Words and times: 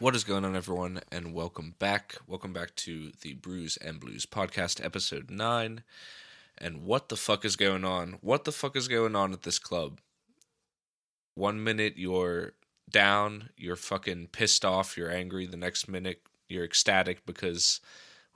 What 0.00 0.16
is 0.16 0.24
going 0.24 0.46
on, 0.46 0.56
everyone, 0.56 1.02
and 1.12 1.34
welcome 1.34 1.74
back. 1.78 2.16
Welcome 2.26 2.54
back 2.54 2.74
to 2.76 3.12
the 3.20 3.34
Brews 3.34 3.76
and 3.76 4.00
Blues 4.00 4.24
podcast, 4.24 4.82
episode 4.82 5.30
9. 5.30 5.82
And 6.56 6.84
what 6.86 7.10
the 7.10 7.18
fuck 7.18 7.44
is 7.44 7.54
going 7.54 7.84
on? 7.84 8.16
What 8.22 8.44
the 8.44 8.50
fuck 8.50 8.76
is 8.76 8.88
going 8.88 9.14
on 9.14 9.34
at 9.34 9.42
this 9.42 9.58
club? 9.58 10.00
One 11.34 11.62
minute 11.62 11.98
you're 11.98 12.54
down, 12.90 13.50
you're 13.58 13.76
fucking 13.76 14.28
pissed 14.28 14.64
off, 14.64 14.96
you're 14.96 15.12
angry. 15.12 15.44
The 15.44 15.58
next 15.58 15.86
minute 15.86 16.22
you're 16.48 16.64
ecstatic 16.64 17.26
because 17.26 17.80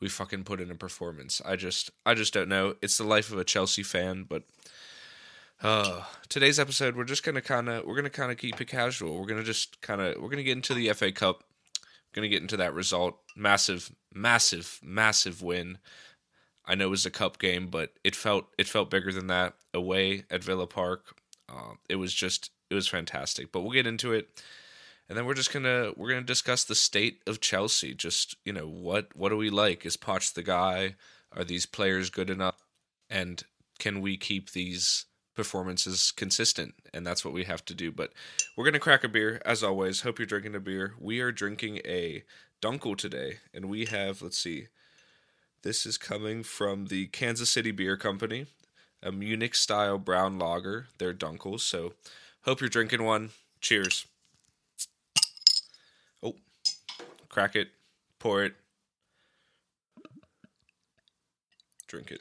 we 0.00 0.10
fucking 0.10 0.44
put 0.44 0.60
in 0.60 0.70
a 0.70 0.74
performance. 0.74 1.40
I 1.46 1.56
just, 1.56 1.90
I 2.04 2.12
just 2.12 2.34
don't 2.34 2.50
know. 2.50 2.74
It's 2.82 2.98
the 2.98 3.04
life 3.04 3.32
of 3.32 3.38
a 3.38 3.44
Chelsea 3.44 3.82
fan, 3.82 4.26
but 4.28 4.42
uh, 5.62 6.02
today's 6.28 6.58
episode, 6.58 6.94
we're 6.94 7.04
just 7.04 7.24
gonna 7.24 7.40
kind 7.40 7.70
of 7.70 7.86
we're 7.86 7.96
gonna 7.96 8.10
kind 8.10 8.30
of 8.30 8.36
keep 8.36 8.60
it 8.60 8.66
casual. 8.66 9.18
We're 9.18 9.26
gonna 9.26 9.42
just 9.42 9.80
kind 9.80 10.02
of 10.02 10.20
we're 10.20 10.28
gonna 10.28 10.42
get 10.42 10.58
into 10.58 10.74
the 10.74 10.92
FA 10.92 11.10
Cup. 11.10 11.42
Gonna 12.14 12.28
get 12.28 12.42
into 12.42 12.56
that 12.56 12.74
result. 12.74 13.18
Massive, 13.36 13.90
massive, 14.12 14.78
massive 14.82 15.42
win. 15.42 15.78
I 16.64 16.74
know 16.74 16.86
it 16.86 16.90
was 16.90 17.04
a 17.04 17.10
cup 17.10 17.38
game, 17.38 17.66
but 17.66 17.92
it 18.04 18.16
felt 18.16 18.46
it 18.56 18.68
felt 18.68 18.90
bigger 18.90 19.12
than 19.12 19.26
that. 19.26 19.54
Away 19.74 20.24
at 20.30 20.44
Villa 20.44 20.66
Park, 20.66 21.16
uh, 21.48 21.74
it 21.88 21.96
was 21.96 22.14
just 22.14 22.50
it 22.70 22.74
was 22.74 22.88
fantastic. 22.88 23.52
But 23.52 23.60
we'll 23.60 23.72
get 23.72 23.86
into 23.86 24.12
it, 24.12 24.42
and 25.08 25.18
then 25.18 25.26
we're 25.26 25.34
just 25.34 25.52
gonna 25.52 25.92
we're 25.96 26.08
gonna 26.08 26.22
discuss 26.22 26.64
the 26.64 26.74
state 26.74 27.20
of 27.26 27.40
Chelsea. 27.40 27.94
Just 27.94 28.36
you 28.44 28.52
know 28.52 28.68
what 28.68 29.08
what 29.14 29.28
do 29.30 29.36
we 29.36 29.50
like? 29.50 29.84
Is 29.84 29.96
Poch 29.96 30.32
the 30.32 30.42
guy? 30.42 30.94
Are 31.36 31.44
these 31.44 31.66
players 31.66 32.10
good 32.10 32.30
enough? 32.30 32.62
And 33.10 33.42
can 33.78 34.00
we 34.00 34.16
keep 34.16 34.52
these 34.52 35.06
performances 35.34 36.12
consistent? 36.12 36.74
And 36.92 37.06
that's 37.06 37.24
what 37.24 37.34
we 37.34 37.44
have 37.44 37.64
to 37.66 37.74
do. 37.74 37.90
But 37.92 38.12
we're 38.56 38.64
gonna 38.64 38.78
crack 38.78 39.04
a 39.04 39.08
beer 39.08 39.40
as 39.44 39.62
always. 39.62 40.02
Hope 40.02 40.18
you're 40.18 40.26
drinking 40.26 40.54
a 40.54 40.60
beer. 40.60 40.94
We 40.98 41.20
are 41.20 41.32
drinking 41.32 41.80
a 41.84 42.24
Dunkel 42.62 42.96
today, 42.96 43.38
and 43.52 43.66
we 43.66 43.86
have 43.86 44.22
let's 44.22 44.38
see. 44.38 44.68
This 45.62 45.86
is 45.86 45.98
coming 45.98 46.42
from 46.42 46.86
the 46.86 47.06
Kansas 47.06 47.50
City 47.50 47.70
Beer 47.70 47.96
Company, 47.96 48.46
a 49.02 49.10
Munich 49.12 49.54
style 49.54 49.98
brown 49.98 50.38
lager. 50.38 50.88
They're 50.98 51.14
Dunkels. 51.14 51.60
So 51.60 51.94
hope 52.42 52.60
you're 52.60 52.68
drinking 52.70 53.02
one. 53.02 53.30
Cheers. 53.60 54.06
Oh, 56.22 56.34
crack 57.28 57.56
it, 57.56 57.68
pour 58.18 58.44
it, 58.44 58.54
drink 61.86 62.10
it. 62.10 62.20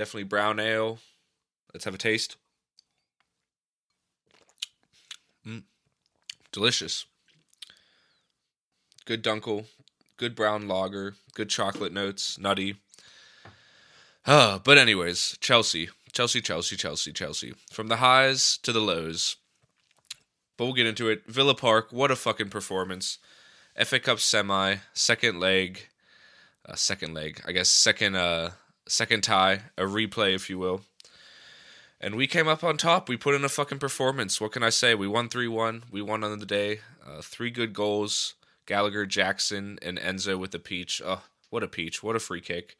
Definitely 0.00 0.24
brown 0.24 0.58
ale. 0.58 0.98
Let's 1.74 1.84
have 1.84 1.94
a 1.94 1.98
taste. 1.98 2.36
Mm. 5.46 5.64
Delicious. 6.52 7.04
Good 9.04 9.22
dunkel, 9.22 9.66
good 10.16 10.34
brown 10.34 10.66
lager, 10.66 11.16
good 11.34 11.50
chocolate 11.50 11.92
notes, 11.92 12.38
nutty. 12.38 12.76
Uh, 14.24 14.58
but 14.60 14.78
anyways, 14.78 15.36
Chelsea, 15.42 15.90
Chelsea, 16.12 16.40
Chelsea, 16.40 16.76
Chelsea, 16.76 17.12
Chelsea. 17.12 17.52
From 17.70 17.88
the 17.88 17.96
highs 17.96 18.56
to 18.62 18.72
the 18.72 18.80
lows. 18.80 19.36
But 20.56 20.64
we'll 20.64 20.72
get 20.72 20.86
into 20.86 21.10
it. 21.10 21.26
Villa 21.26 21.54
Park, 21.54 21.88
what 21.92 22.10
a 22.10 22.16
fucking 22.16 22.48
performance. 22.48 23.18
FA 23.76 24.00
Cup 24.00 24.18
semi, 24.18 24.76
second 24.94 25.38
leg, 25.38 25.88
uh, 26.66 26.74
second 26.74 27.12
leg, 27.12 27.42
I 27.46 27.52
guess 27.52 27.68
second 27.68 28.16
uh 28.16 28.52
second 28.88 29.22
tie, 29.22 29.62
a 29.76 29.82
replay 29.82 30.34
if 30.34 30.50
you 30.50 30.58
will. 30.58 30.82
And 32.00 32.14
we 32.14 32.26
came 32.26 32.48
up 32.48 32.64
on 32.64 32.78
top. 32.78 33.08
We 33.08 33.16
put 33.16 33.34
in 33.34 33.44
a 33.44 33.48
fucking 33.48 33.78
performance. 33.78 34.40
What 34.40 34.52
can 34.52 34.62
I 34.62 34.70
say? 34.70 34.94
We 34.94 35.06
won 35.06 35.28
3 35.28 35.48
1. 35.48 35.84
We 35.90 36.00
won 36.00 36.24
on 36.24 36.38
the 36.38 36.46
day. 36.46 36.80
Uh, 37.06 37.20
three 37.22 37.50
good 37.50 37.74
goals. 37.74 38.34
Gallagher, 38.66 39.04
Jackson, 39.04 39.78
and 39.82 39.98
Enzo 39.98 40.38
with 40.38 40.52
the 40.52 40.58
peach. 40.58 41.02
Oh, 41.04 41.22
what 41.50 41.62
a 41.62 41.68
peach. 41.68 42.02
What 42.02 42.16
a 42.16 42.20
free 42.20 42.40
kick. 42.40 42.76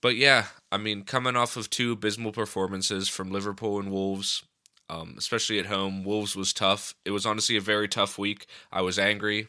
But 0.00 0.16
yeah, 0.16 0.46
I 0.72 0.78
mean, 0.78 1.02
coming 1.04 1.36
off 1.36 1.56
of 1.56 1.70
two 1.70 1.92
abysmal 1.92 2.32
performances 2.32 3.08
from 3.08 3.30
Liverpool 3.30 3.78
and 3.78 3.90
Wolves, 3.90 4.42
um, 4.90 5.14
especially 5.16 5.58
at 5.58 5.66
home, 5.66 6.04
Wolves 6.04 6.34
was 6.34 6.52
tough. 6.52 6.94
It 7.04 7.10
was 7.10 7.24
honestly 7.24 7.56
a 7.56 7.60
very 7.60 7.88
tough 7.88 8.18
week. 8.18 8.46
I 8.72 8.82
was 8.82 8.98
angry. 8.98 9.48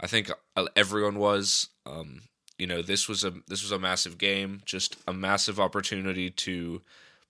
I 0.00 0.06
think 0.06 0.30
uh, 0.56 0.66
everyone 0.76 1.18
was. 1.18 1.68
Um, 1.86 2.22
you 2.58 2.66
know, 2.66 2.82
this 2.82 3.08
was 3.08 3.24
a 3.24 3.32
this 3.46 3.62
was 3.62 3.72
a 3.72 3.78
massive 3.78 4.18
game, 4.18 4.60
just 4.64 4.96
a 5.06 5.12
massive 5.12 5.60
opportunity 5.60 6.30
to 6.30 6.82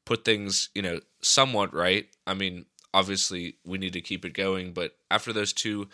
put 0.05 0.25
things, 0.25 0.71
you 0.75 0.83
know, 0.83 1.01
somewhat 1.21 1.75
right. 1.75 2.07
I 2.27 2.35
mean, 2.35 2.65
obviously 2.95 3.57
we 3.65 3.79
need 3.79 3.93
to 3.93 4.01
keep 4.01 4.25
it 4.25 4.33
going, 4.33 4.73
but 4.73 4.97
after 5.11 5.33
those 5.33 5.53
two 5.53 5.89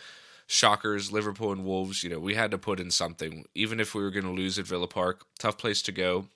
shockers, 0.47 1.11
Liverpool 1.11 1.51
and 1.51 1.65
Wolves, 1.65 2.03
you 2.03 2.09
know, 2.09 2.19
we 2.19 2.35
had 2.35 2.51
to 2.51 2.57
put 2.57 2.79
in 2.79 2.91
something. 2.91 3.45
Even 3.53 3.79
if 3.79 3.93
we 3.93 4.01
were 4.01 4.11
going 4.11 4.25
to 4.25 4.31
lose 4.31 4.57
at 4.57 4.65
Villa 4.65 4.87
Park, 4.87 5.25
tough 5.37 5.57
place 5.57 5.81
to 5.83 5.91
go. 5.91 6.27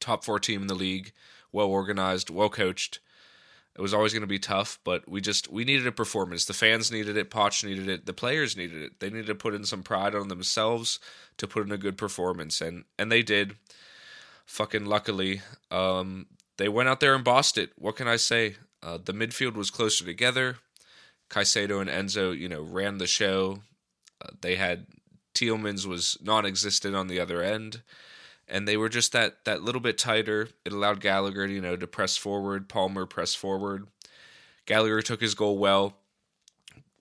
Top 0.00 0.24
four 0.24 0.38
team 0.38 0.62
in 0.62 0.66
the 0.68 0.74
league, 0.74 1.12
well 1.50 1.66
organized, 1.66 2.30
well 2.30 2.50
coached. 2.50 3.00
It 3.78 3.80
was 3.80 3.94
always 3.94 4.12
going 4.12 4.22
to 4.22 4.26
be 4.26 4.40
tough, 4.40 4.80
but 4.82 5.08
we 5.08 5.20
just 5.20 5.52
we 5.52 5.64
needed 5.64 5.86
a 5.86 5.92
performance. 5.92 6.44
The 6.44 6.52
fans 6.52 6.90
needed 6.90 7.16
it, 7.16 7.30
Poch 7.30 7.62
needed 7.62 7.88
it, 7.88 8.06
the 8.06 8.12
players 8.12 8.56
needed 8.56 8.82
it. 8.82 8.98
They 8.98 9.08
needed 9.08 9.28
to 9.28 9.36
put 9.36 9.54
in 9.54 9.64
some 9.64 9.84
pride 9.84 10.16
on 10.16 10.26
themselves 10.26 10.98
to 11.36 11.46
put 11.46 11.64
in 11.64 11.70
a 11.70 11.78
good 11.78 11.96
performance, 11.96 12.60
and 12.60 12.84
and 12.98 13.12
they 13.12 13.22
did. 13.22 13.54
Fucking 14.46 14.84
luckily, 14.84 15.42
um, 15.70 16.26
they 16.56 16.68
went 16.68 16.88
out 16.88 16.98
there 16.98 17.14
and 17.14 17.22
bossed 17.22 17.56
it. 17.56 17.70
What 17.76 17.94
can 17.94 18.08
I 18.08 18.16
say? 18.16 18.56
Uh, 18.82 18.98
the 19.02 19.12
midfield 19.12 19.54
was 19.54 19.70
closer 19.70 20.04
together. 20.04 20.56
Caicedo 21.30 21.80
and 21.80 21.90
Enzo, 21.90 22.36
you 22.36 22.48
know, 22.48 22.62
ran 22.62 22.98
the 22.98 23.06
show. 23.06 23.60
Uh, 24.20 24.30
they 24.40 24.56
had 24.56 24.86
Tielemans 25.34 25.86
was 25.86 26.18
non-existent 26.20 26.96
on 26.96 27.06
the 27.06 27.20
other 27.20 27.42
end, 27.42 27.82
and 28.48 28.66
they 28.66 28.76
were 28.76 28.88
just 28.88 29.12
that 29.12 29.44
that 29.44 29.62
little 29.62 29.80
bit 29.80 29.98
tighter. 29.98 30.48
It 30.64 30.72
allowed 30.72 31.00
Gallagher, 31.00 31.46
you 31.46 31.60
know, 31.60 31.76
to 31.76 31.86
press 31.86 32.16
forward. 32.16 32.68
Palmer 32.68 33.06
press 33.06 33.34
forward. 33.34 33.86
Gallagher 34.66 35.02
took 35.02 35.20
his 35.20 35.34
goal 35.34 35.58
well, 35.58 35.96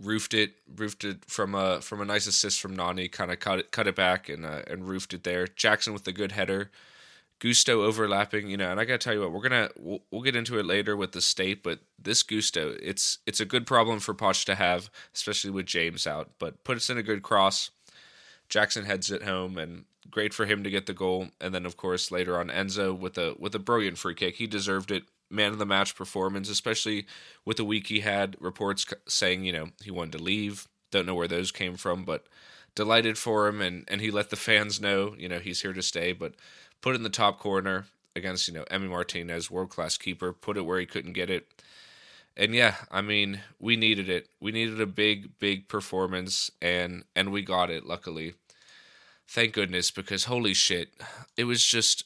roofed 0.02 0.34
it, 0.34 0.53
roofed 0.75 1.03
it 1.03 1.25
from 1.25 1.56
a 1.56 1.81
from 1.81 2.02
a 2.02 2.06
nice 2.06 2.28
assist 2.28 2.59
from 2.59 2.75
Nani. 2.75 3.08
Kind 3.08 3.31
of 3.31 3.40
cut 3.40 3.59
it 3.59 3.72
cut 3.72 3.88
it 3.88 3.96
back 3.96 4.30
and 4.30 4.46
uh, 4.46 4.62
and 4.68 4.88
roofed 4.88 5.13
it 5.13 5.24
there. 5.24 5.47
Jackson 5.47 5.94
with 5.94 6.08
a 6.08 6.13
good 6.13 6.31
header. 6.31 6.72
Gusto 7.40 7.84
overlapping, 7.84 8.50
you 8.50 8.58
know, 8.58 8.72
and 8.72 8.79
I 8.79 8.85
gotta 8.85 8.97
tell 8.97 9.14
you 9.14 9.22
what, 9.22 9.31
we're 9.31 9.41
gonna 9.41 9.69
we'll, 9.78 10.00
we'll, 10.09 10.24
get 10.24 10.35
into 10.35 10.58
it 10.58 10.66
later 10.66 10.97
with 10.97 11.12
the 11.12 11.22
state, 11.22 11.62
but 11.62 11.79
this 12.02 12.24
Gusto, 12.24 12.75
it's 12.81 13.19
it's 13.28 13.40
a 13.40 13.46
good 13.46 13.68
problem 13.68 14.00
for 14.00 14.16
Poch 14.16 14.44
to 14.46 14.56
have, 14.56 14.90
especially 15.14 15.52
with 15.52 15.68
James 15.68 16.08
out. 16.08 16.31
But 16.40 16.64
puts 16.64 16.90
in 16.90 16.97
a 16.97 17.03
good 17.03 17.22
cross. 17.22 17.69
Jackson 18.50 18.85
heads 18.85 19.12
it 19.12 19.24
home, 19.24 19.58
and 19.59 19.85
great 20.12 20.34
for 20.34 20.45
him 20.45 20.63
to 20.63 20.69
get 20.69 20.85
the 20.85 20.94
goal. 20.94 21.29
And 21.40 21.53
then 21.53 21.66
of 21.66 21.78
course 21.78 22.12
later 22.12 22.40
on 22.40 22.50
Enzo 22.50 22.97
with 22.97 23.18
a 23.18 23.35
with 23.38 23.56
a 23.56 23.59
brilliant 23.59 23.97
free 23.97 24.16
kick, 24.16 24.35
he 24.35 24.47
deserved 24.47 24.91
it. 24.91 25.03
Man 25.29 25.51
of 25.51 25.59
the 25.59 25.66
match 25.66 25.94
performance, 25.95 26.50
especially 26.50 27.06
with 27.44 27.57
the 27.57 27.66
week 27.66 27.88
he 27.88 28.00
had. 28.00 28.38
Reports 28.40 28.85
saying 29.07 29.44
you 29.44 29.51
know 29.51 29.69
he 29.84 29.91
wanted 29.91 30.17
to 30.17 30.23
leave. 30.23 30.67
Don't 30.90 31.06
know 31.06 31.16
where 31.16 31.28
those 31.28 31.51
came 31.51 31.75
from, 31.75 32.06
but 32.06 32.25
delighted 32.75 33.17
for 33.17 33.47
him, 33.47 33.62
and 33.62 33.84
and 33.90 34.00
he 34.00 34.09
let 34.12 34.29
the 34.29 34.35
fans 34.38 34.79
know 34.79 35.16
you 35.17 35.28
know 35.28 35.40
he's 35.40 35.62
here 35.62 35.73
to 35.73 35.81
stay, 35.81 36.13
but 36.13 36.34
put 36.81 36.96
in 36.96 37.03
the 37.03 37.09
top 37.09 37.40
corner 37.40 37.88
against 38.16 38.47
you 38.47 38.53
know 38.53 38.63
Emmy 38.69 38.88
Martinez, 38.88 39.51
world 39.51 39.69
class 39.69 39.97
keeper. 39.97 40.31
Put 40.31 40.57
it 40.57 40.66
where 40.66 40.79
he 40.79 40.85
couldn't 40.85 41.13
get 41.13 41.29
it, 41.29 41.47
and 42.38 42.53
yeah, 42.53 42.75
I 42.91 43.01
mean 43.01 43.41
we 43.59 43.75
needed 43.75 44.09
it. 44.09 44.29
We 44.40 44.51
needed 44.51 44.79
a 44.79 44.85
big, 44.85 45.38
big 45.40 45.67
performance, 45.67 46.51
and 46.62 47.03
and 47.16 47.31
we 47.31 47.41
got 47.41 47.69
it. 47.69 47.85
Luckily, 47.85 48.35
thank 49.27 49.53
goodness, 49.53 49.91
because 49.91 50.25
holy 50.25 50.53
shit, 50.53 50.89
it 51.35 51.43
was 51.43 51.63
just 51.63 52.03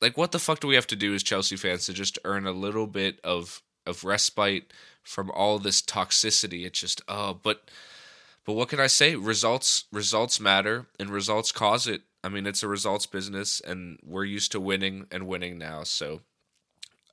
like 0.00 0.16
what 0.16 0.32
the 0.32 0.38
fuck 0.38 0.60
do 0.60 0.68
we 0.68 0.74
have 0.74 0.86
to 0.88 0.96
do 0.96 1.14
as 1.14 1.22
Chelsea 1.22 1.56
fans 1.56 1.86
to 1.86 1.92
just 1.92 2.18
earn 2.24 2.46
a 2.46 2.52
little 2.52 2.86
bit 2.86 3.20
of 3.22 3.62
of 3.86 4.04
respite 4.04 4.72
from 5.02 5.30
all 5.30 5.58
this 5.58 5.82
toxicity? 5.82 6.64
It's 6.64 6.80
just 6.80 7.02
oh, 7.08 7.34
but 7.34 7.70
but 8.44 8.54
what 8.54 8.68
can 8.68 8.80
I 8.80 8.86
say? 8.86 9.14
Results 9.16 9.84
results 9.92 10.40
matter, 10.40 10.86
and 10.98 11.10
results 11.10 11.52
cause 11.52 11.86
it. 11.86 12.02
I 12.22 12.28
mean, 12.28 12.46
it's 12.46 12.62
a 12.62 12.68
results 12.68 13.06
business, 13.06 13.60
and 13.60 13.98
we're 14.04 14.24
used 14.24 14.52
to 14.52 14.60
winning 14.60 15.06
and 15.10 15.26
winning 15.26 15.58
now. 15.58 15.84
So, 15.84 16.20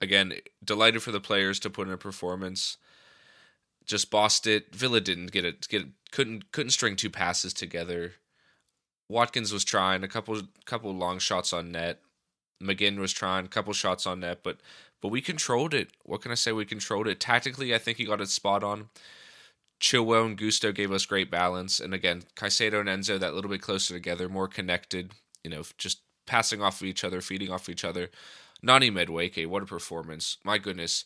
again, 0.02 0.34
delighted 0.64 1.02
for 1.02 1.12
the 1.12 1.22
players 1.22 1.60
to 1.62 1.70
put 1.70 1.88
in 1.88 1.94
a 1.94 1.98
performance. 1.98 2.78
Just 3.86 4.12
bossed 4.12 4.48
it. 4.48 4.76
Villa 4.76 5.00
didn't 5.00 5.32
get 5.32 5.46
it. 5.46 5.68
Get 5.70 5.86
couldn't 6.12 6.52
couldn't 6.52 6.72
string 6.72 6.96
two 6.96 7.10
passes 7.10 7.54
together. 7.54 8.14
Watkins 9.10 9.54
was 9.54 9.64
trying 9.64 10.04
a 10.04 10.08
couple 10.08 10.42
couple 10.66 10.94
long 10.94 11.20
shots 11.20 11.54
on 11.54 11.72
net. 11.72 12.02
McGinn 12.62 12.98
was 12.98 13.14
trying 13.14 13.46
a 13.46 13.50
couple 13.50 13.74
shots 13.74 14.06
on 14.08 14.22
net, 14.22 14.40
but 14.44 14.58
but 15.02 15.10
we 15.10 15.22
controlled 15.22 15.74
it. 15.74 15.90
What 16.04 16.22
can 16.22 16.32
I 16.32 16.36
say? 16.36 16.52
We 16.52 16.66
controlled 16.66 17.08
it 17.08 17.20
tactically. 17.20 17.74
I 17.74 17.78
think 17.78 17.98
he 17.98 18.06
got 18.06 18.22
it 18.22 18.30
spot 18.30 18.64
on. 18.64 18.90
Chilwell 19.80 20.26
and 20.26 20.38
Gusto 20.38 20.72
gave 20.72 20.92
us 20.92 21.06
great 21.06 21.30
balance, 21.30 21.80
and 21.80 21.94
again, 21.94 22.24
Caicedo 22.36 22.80
and 22.80 22.90
Enzo 22.90 23.20
that 23.20 23.36
little 23.36 23.50
bit 23.52 23.62
closer 23.62 23.94
together, 23.94 24.28
more 24.28 24.48
connected. 24.48 25.12
You 25.44 25.52
know, 25.52 25.64
just 25.78 26.02
passing 26.26 26.62
off 26.62 26.82
of 26.82 26.88
each 26.88 27.04
other, 27.04 27.22
feeding 27.22 27.52
off 27.52 27.68
of 27.68 27.70
each 27.70 27.86
other. 27.86 28.10
Nani 28.64 28.90
Madueke, 28.90 29.46
what 29.48 29.64
a 29.64 29.68
performance! 29.68 30.38
My 30.44 30.58
goodness, 30.58 31.06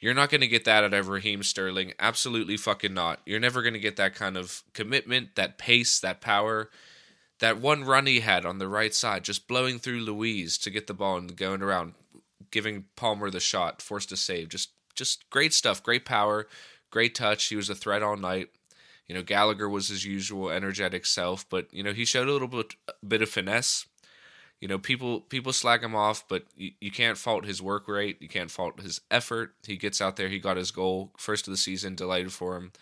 You're 0.00 0.14
not 0.14 0.30
going 0.30 0.40
to 0.40 0.48
get 0.48 0.64
that 0.64 0.84
out 0.84 0.94
of 0.94 1.08
Raheem 1.08 1.42
Sterling. 1.42 1.92
Absolutely 1.98 2.56
fucking 2.56 2.94
not. 2.94 3.20
You're 3.26 3.40
never 3.40 3.62
going 3.62 3.74
to 3.74 3.80
get 3.80 3.96
that 3.96 4.14
kind 4.14 4.36
of 4.36 4.62
commitment, 4.72 5.34
that 5.36 5.58
pace, 5.58 6.00
that 6.00 6.20
power. 6.22 6.70
That 7.40 7.60
one 7.60 7.84
run 7.84 8.06
he 8.06 8.20
had 8.20 8.44
on 8.44 8.58
the 8.58 8.68
right 8.68 8.94
side, 8.94 9.24
just 9.24 9.48
blowing 9.48 9.78
through 9.78 10.00
Louise 10.00 10.58
to 10.58 10.70
get 10.70 10.86
the 10.86 10.94
ball 10.94 11.16
and 11.16 11.36
going 11.36 11.62
around, 11.62 11.94
giving 12.50 12.84
Palmer 12.96 13.30
the 13.30 13.40
shot, 13.40 13.82
forced 13.82 14.12
a 14.12 14.16
save. 14.16 14.48
Just 14.48 14.70
just 14.94 15.28
great 15.30 15.54
stuff, 15.54 15.82
great 15.82 16.04
power, 16.04 16.46
great 16.90 17.14
touch. 17.14 17.46
He 17.46 17.56
was 17.56 17.70
a 17.70 17.74
threat 17.74 18.02
all 18.02 18.16
night. 18.16 18.50
You 19.08 19.14
know, 19.14 19.22
Gallagher 19.22 19.68
was 19.68 19.88
his 19.88 20.04
usual 20.04 20.50
energetic 20.50 21.06
self, 21.06 21.48
but 21.48 21.72
you 21.72 21.82
know, 21.82 21.92
he 21.92 22.04
showed 22.04 22.28
a 22.28 22.32
little 22.32 22.48
bit 22.48 22.74
bit 23.06 23.22
of 23.22 23.30
finesse 23.30 23.86
you 24.60 24.68
know, 24.68 24.78
people 24.78 25.20
people 25.22 25.52
slag 25.52 25.82
him 25.82 25.96
off, 25.96 26.28
but 26.28 26.44
you, 26.54 26.72
you 26.80 26.90
can't 26.90 27.16
fault 27.16 27.46
his 27.46 27.62
work 27.62 27.88
rate. 27.88 28.18
You 28.20 28.28
can't 28.28 28.50
fault 28.50 28.80
his 28.80 29.00
effort. 29.10 29.54
He 29.66 29.76
gets 29.76 30.00
out 30.00 30.16
there. 30.16 30.28
He 30.28 30.38
got 30.38 30.58
his 30.58 30.70
goal 30.70 31.12
first 31.16 31.48
of 31.48 31.52
the 31.52 31.56
season. 31.56 31.94
Delighted 31.94 32.32
for 32.32 32.56
him. 32.56 32.72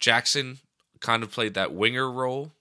Jackson 0.00 0.58
kind 1.00 1.22
of 1.22 1.30
played 1.30 1.54
that 1.54 1.72
winger 1.72 2.10
role. 2.10 2.52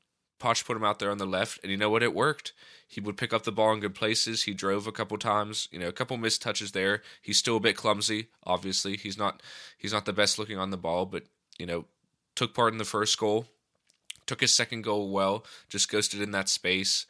Poch 0.41 0.65
put 0.65 0.75
him 0.75 0.83
out 0.83 0.99
there 0.99 1.11
on 1.11 1.19
the 1.19 1.25
left, 1.25 1.59
and 1.61 1.71
you 1.71 1.77
know 1.77 1.89
what? 1.89 2.03
It 2.03 2.15
worked. 2.15 2.53
He 2.87 2.99
would 2.99 3.15
pick 3.15 3.31
up 3.31 3.43
the 3.43 3.51
ball 3.51 3.73
in 3.73 3.79
good 3.79 3.95
places. 3.95 4.43
He 4.43 4.53
drove 4.53 4.87
a 4.87 4.91
couple 4.91 5.17
times. 5.17 5.69
You 5.71 5.79
know, 5.79 5.87
a 5.87 5.93
couple 5.93 6.17
missed 6.17 6.41
touches 6.41 6.71
there. 6.71 7.01
He's 7.21 7.37
still 7.37 7.57
a 7.57 7.61
bit 7.61 7.77
clumsy. 7.77 8.27
Obviously, 8.43 8.97
he's 8.97 9.17
not 9.17 9.41
he's 9.77 9.93
not 9.93 10.05
the 10.05 10.13
best 10.13 10.37
looking 10.39 10.57
on 10.57 10.71
the 10.71 10.77
ball, 10.77 11.05
but 11.05 11.23
you 11.57 11.65
know, 11.65 11.85
took 12.35 12.53
part 12.53 12.73
in 12.73 12.79
the 12.79 12.85
first 12.85 13.17
goal. 13.17 13.47
Took 14.25 14.41
his 14.41 14.53
second 14.53 14.83
goal 14.83 15.11
well. 15.11 15.45
Just 15.69 15.91
ghosted 15.91 16.21
in 16.21 16.31
that 16.31 16.49
space 16.49 17.05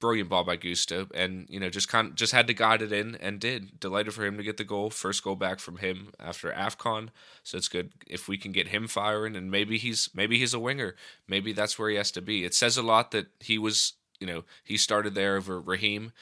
brilliant 0.00 0.28
ball 0.28 0.44
by 0.44 0.56
Gusto, 0.56 1.08
and 1.14 1.46
you 1.48 1.58
know 1.58 1.68
just 1.68 1.88
kind 1.88 2.08
of, 2.08 2.14
just 2.14 2.32
had 2.32 2.46
to 2.46 2.54
guide 2.54 2.82
it 2.82 2.92
in 2.92 3.14
and 3.16 3.40
did. 3.40 3.80
Delighted 3.80 4.14
for 4.14 4.24
him 4.24 4.36
to 4.36 4.42
get 4.42 4.56
the 4.56 4.64
goal, 4.64 4.90
first 4.90 5.22
goal 5.22 5.36
back 5.36 5.58
from 5.58 5.78
him 5.78 6.12
after 6.18 6.50
Afcon. 6.50 7.08
So 7.42 7.58
it's 7.58 7.68
good 7.68 7.92
if 8.06 8.28
we 8.28 8.38
can 8.38 8.52
get 8.52 8.68
him 8.68 8.88
firing, 8.88 9.36
and 9.36 9.50
maybe 9.50 9.78
he's 9.78 10.10
maybe 10.14 10.38
he's 10.38 10.54
a 10.54 10.60
winger. 10.60 10.94
Maybe 11.28 11.52
that's 11.52 11.78
where 11.78 11.90
he 11.90 11.96
has 11.96 12.10
to 12.12 12.22
be. 12.22 12.44
It 12.44 12.54
says 12.54 12.76
a 12.76 12.82
lot 12.82 13.10
that 13.12 13.26
he 13.40 13.58
was 13.58 13.94
you 14.20 14.26
know 14.26 14.44
he 14.64 14.76
started 14.76 15.14
there 15.14 15.36
over 15.36 15.60
Raheem, 15.60 16.12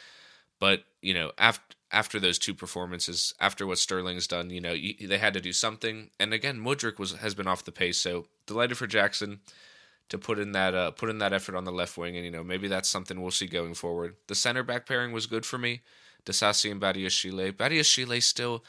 but 0.59 0.85
you 1.03 1.15
know 1.15 1.33
after. 1.39 1.63
After 1.93 2.19
those 2.19 2.41
two 2.41 2.55
performances, 2.55 3.35
after 3.39 3.69
what 3.69 3.79
Sterling's 3.79 4.27
done, 4.27 4.51
you 4.51 4.61
know 4.61 4.75
they 4.75 5.19
had 5.19 5.33
to 5.35 5.41
do 5.41 5.53
something. 5.53 6.11
And 6.19 6.35
again, 6.35 6.59
Mudryk 6.59 6.99
was 6.99 7.13
has 7.13 7.37
been 7.37 7.47
off 7.47 7.65
the 7.65 7.71
pace. 7.71 7.99
So 7.99 8.27
delighted 8.47 8.77
for 8.79 8.89
Jackson 8.89 9.39
to 10.09 10.19
put 10.19 10.39
in 10.39 10.53
that 10.53 10.75
uh, 10.75 10.91
put 10.91 11.11
in 11.11 11.19
that 11.19 11.33
effort 11.33 11.55
on 11.55 11.65
the 11.65 11.73
left 11.73 11.97
wing, 11.97 12.17
and 12.17 12.25
you 12.25 12.31
know 12.31 12.45
maybe 12.45 12.69
that's 12.69 12.89
something 12.89 13.21
we'll 13.21 13.31
see 13.31 13.47
going 13.47 13.75
forward. 13.75 14.17
The 14.27 14.35
center 14.35 14.63
back 14.63 14.87
pairing 14.87 15.13
was 15.13 15.27
good 15.27 15.47
for 15.47 15.59
me, 15.59 15.83
Disasi 16.25 16.71
and 16.71 16.81
Badiashile. 16.81 17.53
Badiashile 17.53 18.23
still, 18.23 18.65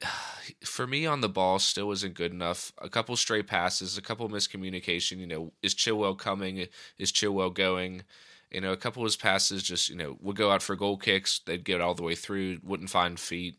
for 0.64 0.86
me 0.86 1.06
on 1.06 1.20
the 1.20 1.28
ball, 1.28 1.58
still 1.58 1.92
isn't 1.92 2.14
good 2.14 2.32
enough. 2.32 2.72
A 2.78 2.88
couple 2.88 3.16
stray 3.16 3.42
passes, 3.42 3.98
a 3.98 4.02
couple 4.02 4.28
miscommunication. 4.28 5.18
You 5.18 5.26
know, 5.26 5.52
is 5.62 5.74
Chilwell 5.74 6.18
coming? 6.18 6.66
Is 6.98 7.12
Chilwell 7.12 7.52
going? 7.52 8.02
You 8.50 8.60
know, 8.60 8.72
a 8.72 8.76
couple 8.76 9.02
of 9.02 9.06
his 9.06 9.16
passes 9.16 9.62
just 9.62 9.88
you 9.88 9.96
know 9.96 10.16
would 10.20 10.36
go 10.36 10.50
out 10.50 10.62
for 10.62 10.76
goal 10.76 10.96
kicks. 10.96 11.40
They'd 11.44 11.64
get 11.64 11.80
all 11.80 11.94
the 11.94 12.04
way 12.04 12.14
through, 12.14 12.58
wouldn't 12.62 12.90
find 12.90 13.18
feet. 13.18 13.56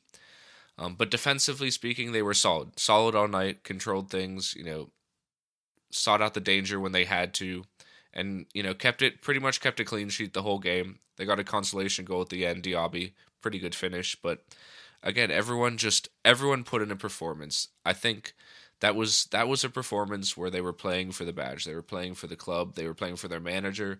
Um, 0.78 0.96
but 0.96 1.10
defensively 1.10 1.72
speaking, 1.72 2.12
they 2.12 2.22
were 2.22 2.34
solid, 2.34 2.78
solid 2.78 3.16
all 3.16 3.30
night, 3.30 3.64
controlled 3.64 4.10
things. 4.10 4.54
You 4.56 4.66
know, 4.66 4.90
sought 5.96 6.22
out 6.22 6.34
the 6.34 6.40
danger 6.40 6.80
when 6.80 6.92
they 6.92 7.06
had 7.06 7.34
to, 7.36 7.64
and 8.14 8.46
you 8.54 8.64
know 8.64 8.74
kept 8.74 9.02
it 9.02 9.22
pretty 9.22 9.40
much 9.40 9.62
kept 9.62 9.80
a 9.80 9.86
clean 9.86 10.10
sheet 10.10 10.34
the 10.34 10.44
whole 10.44 10.60
game. 10.60 11.00
They 11.18 11.26
got 11.26 11.40
a 11.40 11.44
consolation 11.44 12.06
goal 12.06 12.22
at 12.22 12.30
the 12.30 12.46
end. 12.46 12.64
Diaby, 12.64 13.14
pretty 13.42 13.60
good 13.60 13.76
finish, 13.76 14.16
but 14.22 14.44
again, 15.04 15.32
everyone 15.32 15.78
just 15.78 16.10
everyone 16.26 16.64
put 16.64 16.82
in 16.82 16.92
a 16.92 16.96
performance. 16.96 17.70
I 17.86 17.94
think 17.94 18.34
that 18.82 18.96
was 18.96 19.26
that 19.32 19.48
was 19.48 19.64
a 19.64 19.70
performance 19.70 20.36
where 20.36 20.50
they 20.50 20.62
were 20.62 20.74
playing 20.74 21.12
for 21.12 21.24
the 21.24 21.34
badge. 21.34 21.66
They 21.66 21.76
were 21.76 21.82
playing 21.82 22.16
for 22.16 22.28
the 22.28 22.36
club. 22.36 22.76
They 22.76 22.88
were 22.88 22.94
playing 22.94 23.16
for 23.16 23.28
their 23.28 23.40
manager. 23.40 24.00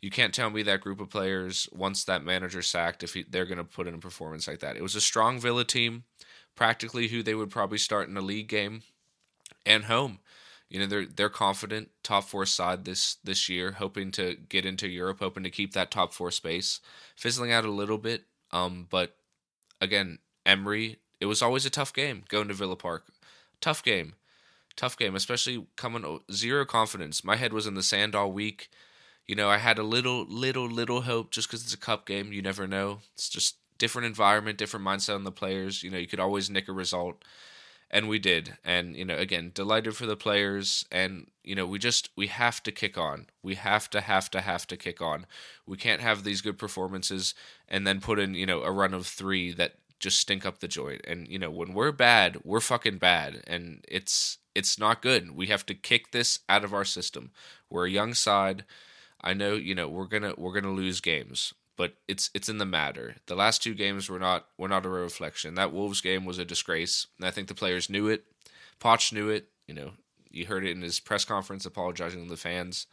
You 0.00 0.10
can't 0.10 0.34
tell 0.34 0.50
me 0.50 0.62
that 0.62 0.80
group 0.80 1.00
of 1.00 1.10
players 1.10 1.68
once 1.72 2.04
that 2.04 2.24
manager 2.24 2.62
sacked 2.62 3.02
if 3.02 3.14
he, 3.14 3.24
they're 3.28 3.46
going 3.46 3.58
to 3.58 3.64
put 3.64 3.88
in 3.88 3.94
a 3.94 3.98
performance 3.98 4.46
like 4.46 4.60
that. 4.60 4.76
It 4.76 4.82
was 4.82 4.94
a 4.94 5.00
strong 5.00 5.40
Villa 5.40 5.64
team, 5.64 6.04
practically 6.54 7.08
who 7.08 7.22
they 7.22 7.34
would 7.34 7.50
probably 7.50 7.78
start 7.78 8.08
in 8.08 8.16
a 8.16 8.20
league 8.20 8.48
game 8.48 8.82
and 9.66 9.84
home. 9.84 10.20
You 10.70 10.80
know 10.80 10.86
they're 10.86 11.06
they're 11.06 11.28
confident 11.30 11.88
top 12.02 12.24
four 12.24 12.44
side 12.44 12.84
this 12.84 13.16
this 13.24 13.48
year, 13.48 13.72
hoping 13.72 14.10
to 14.12 14.36
get 14.48 14.66
into 14.66 14.88
Europe, 14.88 15.18
hoping 15.20 15.42
to 15.44 15.50
keep 15.50 15.72
that 15.72 15.90
top 15.90 16.12
four 16.12 16.30
space. 16.30 16.80
Fizzling 17.16 17.52
out 17.52 17.64
a 17.64 17.70
little 17.70 17.98
bit, 17.98 18.24
um, 18.52 18.86
but 18.90 19.16
again, 19.80 20.18
Emery. 20.44 20.98
It 21.20 21.26
was 21.26 21.42
always 21.42 21.66
a 21.66 21.70
tough 21.70 21.92
game 21.92 22.22
going 22.28 22.46
to 22.46 22.54
Villa 22.54 22.76
Park. 22.76 23.06
Tough 23.60 23.82
game, 23.82 24.14
tough 24.76 24.96
game, 24.96 25.16
especially 25.16 25.66
coming 25.74 26.20
zero 26.30 26.64
confidence. 26.64 27.24
My 27.24 27.34
head 27.34 27.52
was 27.52 27.66
in 27.66 27.74
the 27.74 27.82
sand 27.82 28.14
all 28.14 28.30
week. 28.30 28.68
You 29.26 29.34
know, 29.34 29.48
I 29.48 29.58
had 29.58 29.78
a 29.78 29.82
little, 29.82 30.24
little, 30.26 30.68
little 30.68 31.02
hope 31.02 31.32
just 31.32 31.48
because 31.48 31.64
it's 31.64 31.74
a 31.74 31.78
cup 31.78 32.06
game. 32.06 32.32
You 32.32 32.40
never 32.40 32.68
know. 32.68 33.00
It's 33.14 33.28
just 33.28 33.56
different 33.78 34.06
environment, 34.06 34.58
different 34.58 34.86
mindset 34.86 35.16
on 35.16 35.24
the 35.24 35.32
players. 35.32 35.82
You 35.82 35.90
know, 35.90 35.98
you 35.98 36.06
could 36.06 36.20
always 36.20 36.48
nick 36.48 36.68
a 36.68 36.72
result 36.72 37.24
and 37.90 38.08
we 38.08 38.18
did. 38.18 38.58
And 38.64 38.96
you 38.96 39.04
know 39.04 39.16
again 39.16 39.52
delighted 39.54 39.96
for 39.96 40.06
the 40.06 40.16
players. 40.16 40.84
And 40.90 41.28
you 41.44 41.54
know 41.54 41.66
we 41.66 41.78
just 41.78 42.10
we 42.16 42.26
have 42.28 42.62
to 42.64 42.72
kick 42.72 42.98
on. 42.98 43.26
We 43.42 43.54
have 43.54 43.90
to 43.90 44.00
have 44.00 44.30
to 44.30 44.40
have 44.40 44.66
to 44.68 44.76
kick 44.76 45.00
on. 45.00 45.26
We 45.66 45.76
can't 45.76 46.00
have 46.00 46.24
these 46.24 46.40
good 46.40 46.58
performances 46.58 47.34
and 47.68 47.86
then 47.86 48.00
put 48.00 48.18
in 48.18 48.34
you 48.34 48.46
know 48.46 48.62
a 48.62 48.72
run 48.72 48.94
of 48.94 49.06
3 49.06 49.52
that 49.52 49.74
just 50.00 50.18
stink 50.18 50.46
up 50.46 50.60
the 50.60 50.68
joint. 50.68 51.02
And 51.06 51.28
you 51.28 51.38
know 51.38 51.50
when 51.50 51.74
we're 51.74 51.92
bad 51.92 52.38
we're 52.44 52.60
fucking 52.60 52.98
bad. 52.98 53.42
And 53.46 53.84
it's 53.88 54.38
it's 54.54 54.78
not 54.78 55.02
good. 55.02 55.36
We 55.36 55.46
have 55.48 55.64
to 55.66 55.74
kick 55.74 56.10
this 56.10 56.40
out 56.48 56.64
of 56.64 56.74
our 56.74 56.84
system. 56.84 57.30
We're 57.70 57.86
a 57.86 57.90
young 57.90 58.14
side. 58.14 58.64
I 59.20 59.34
know 59.34 59.54
you 59.54 59.74
know 59.74 59.88
we're 59.88 60.06
going 60.06 60.22
to 60.22 60.34
we're 60.36 60.52
going 60.52 60.64
to 60.64 60.70
lose 60.70 61.00
games 61.00 61.54
but 61.78 61.94
it's 62.08 62.28
it's 62.34 62.48
in 62.48 62.58
the 62.58 62.66
matter. 62.66 63.14
The 63.26 63.36
last 63.36 63.62
two 63.62 63.72
games 63.72 64.10
were 64.10 64.18
not 64.18 64.46
were 64.58 64.68
not 64.68 64.84
a 64.84 64.88
reflection. 64.90 65.54
That 65.54 65.72
Wolves 65.72 66.02
game 66.02 66.26
was 66.26 66.38
a 66.38 66.44
disgrace, 66.44 67.06
and 67.16 67.26
I 67.26 67.30
think 67.30 67.46
the 67.46 67.54
players 67.54 67.88
knew 67.88 68.08
it. 68.08 68.24
Poch 68.80 69.12
knew 69.12 69.30
it. 69.30 69.46
You 69.68 69.74
know, 69.74 69.92
you 70.28 70.46
heard 70.46 70.66
it 70.66 70.72
in 70.72 70.82
his 70.82 70.98
press 70.98 71.24
conference 71.24 71.64
apologizing 71.64 72.24
to 72.24 72.28
the 72.28 72.36
fans. 72.36 72.86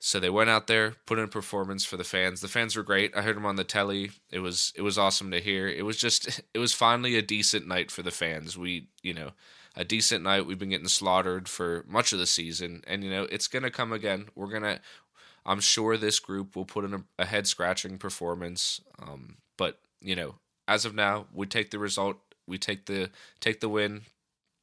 So 0.00 0.20
they 0.20 0.28
went 0.28 0.50
out 0.50 0.66
there, 0.66 0.96
put 1.06 1.18
in 1.18 1.24
a 1.24 1.28
performance 1.28 1.84
for 1.84 1.96
the 1.96 2.04
fans. 2.04 2.40
The 2.40 2.48
fans 2.48 2.76
were 2.76 2.82
great. 2.82 3.16
I 3.16 3.22
heard 3.22 3.36
them 3.36 3.46
on 3.46 3.56
the 3.56 3.64
telly. 3.64 4.10
It 4.30 4.40
was 4.40 4.72
it 4.74 4.82
was 4.82 4.98
awesome 4.98 5.30
to 5.30 5.40
hear. 5.40 5.68
It 5.68 5.84
was 5.84 5.96
just 5.96 6.42
it 6.54 6.58
was 6.58 6.72
finally 6.72 7.16
a 7.16 7.22
decent 7.22 7.68
night 7.68 7.92
for 7.92 8.02
the 8.02 8.10
fans. 8.10 8.58
We 8.58 8.88
you 9.02 9.14
know 9.14 9.30
a 9.76 9.84
decent 9.84 10.24
night. 10.24 10.46
We've 10.46 10.58
been 10.58 10.70
getting 10.70 10.88
slaughtered 10.88 11.48
for 11.48 11.84
much 11.88 12.12
of 12.12 12.18
the 12.18 12.26
season, 12.26 12.82
and 12.88 13.04
you 13.04 13.10
know 13.10 13.28
it's 13.30 13.46
gonna 13.46 13.70
come 13.70 13.92
again. 13.92 14.26
We're 14.34 14.52
gonna 14.52 14.80
I'm 15.46 15.60
sure 15.60 15.96
this 15.96 16.18
group 16.18 16.56
will 16.56 16.64
put 16.64 16.84
in 16.84 16.94
a, 16.94 17.04
a 17.18 17.24
head 17.26 17.46
scratching 17.46 17.98
performance. 17.98 18.80
Um, 19.00 19.36
but 19.56 19.78
you 20.00 20.16
know, 20.16 20.36
as 20.66 20.84
of 20.84 20.94
now, 20.94 21.26
we 21.32 21.46
take 21.46 21.70
the 21.70 21.78
result. 21.78 22.16
We 22.46 22.58
take 22.58 22.86
the 22.86 23.10
take 23.40 23.60
the 23.60 23.68
win. 23.68 24.02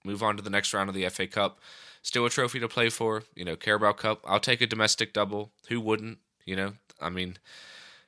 Move 0.04 0.24
on 0.24 0.36
to 0.38 0.44
the 0.44 0.50
next 0.50 0.74
round 0.74 0.90
of 0.90 0.96
the 0.96 1.08
FA 1.10 1.28
Cup. 1.28 1.60
Still 2.02 2.26
a 2.26 2.30
trophy 2.30 2.60
to 2.60 2.68
play 2.68 2.90
for. 2.90 3.24
You 3.36 3.46
know, 3.46 3.56
Carabao 3.56 3.94
Cup. 3.94 4.22
I'll 4.28 4.40
take 4.40 4.62
a 4.62 4.68
domestic 4.68 5.14
double. 5.14 5.52
Who 5.70 5.80
wouldn't? 5.80 6.18
You 6.46 6.56
know, 6.56 6.74
I 7.00 7.10
mean, 7.10 7.38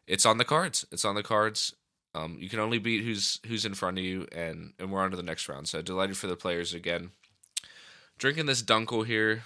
it's 0.07 0.25
on 0.25 0.37
the 0.37 0.45
cards. 0.45 0.85
It's 0.91 1.05
on 1.05 1.15
the 1.15 1.23
cards. 1.23 1.73
Um, 2.15 2.37
you 2.39 2.49
can 2.49 2.59
only 2.59 2.77
beat 2.77 3.03
who's 3.03 3.39
who's 3.47 3.65
in 3.65 3.73
front 3.73 3.97
of 3.97 4.03
you, 4.03 4.27
and 4.31 4.73
and 4.79 4.91
we're 4.91 5.01
on 5.01 5.11
to 5.11 5.17
the 5.17 5.23
next 5.23 5.47
round. 5.47 5.67
So 5.67 5.81
delighted 5.81 6.17
for 6.17 6.27
the 6.27 6.35
players 6.35 6.73
again. 6.73 7.11
Drinking 8.17 8.45
this 8.45 8.61
Dunkel 8.61 9.05
here. 9.05 9.43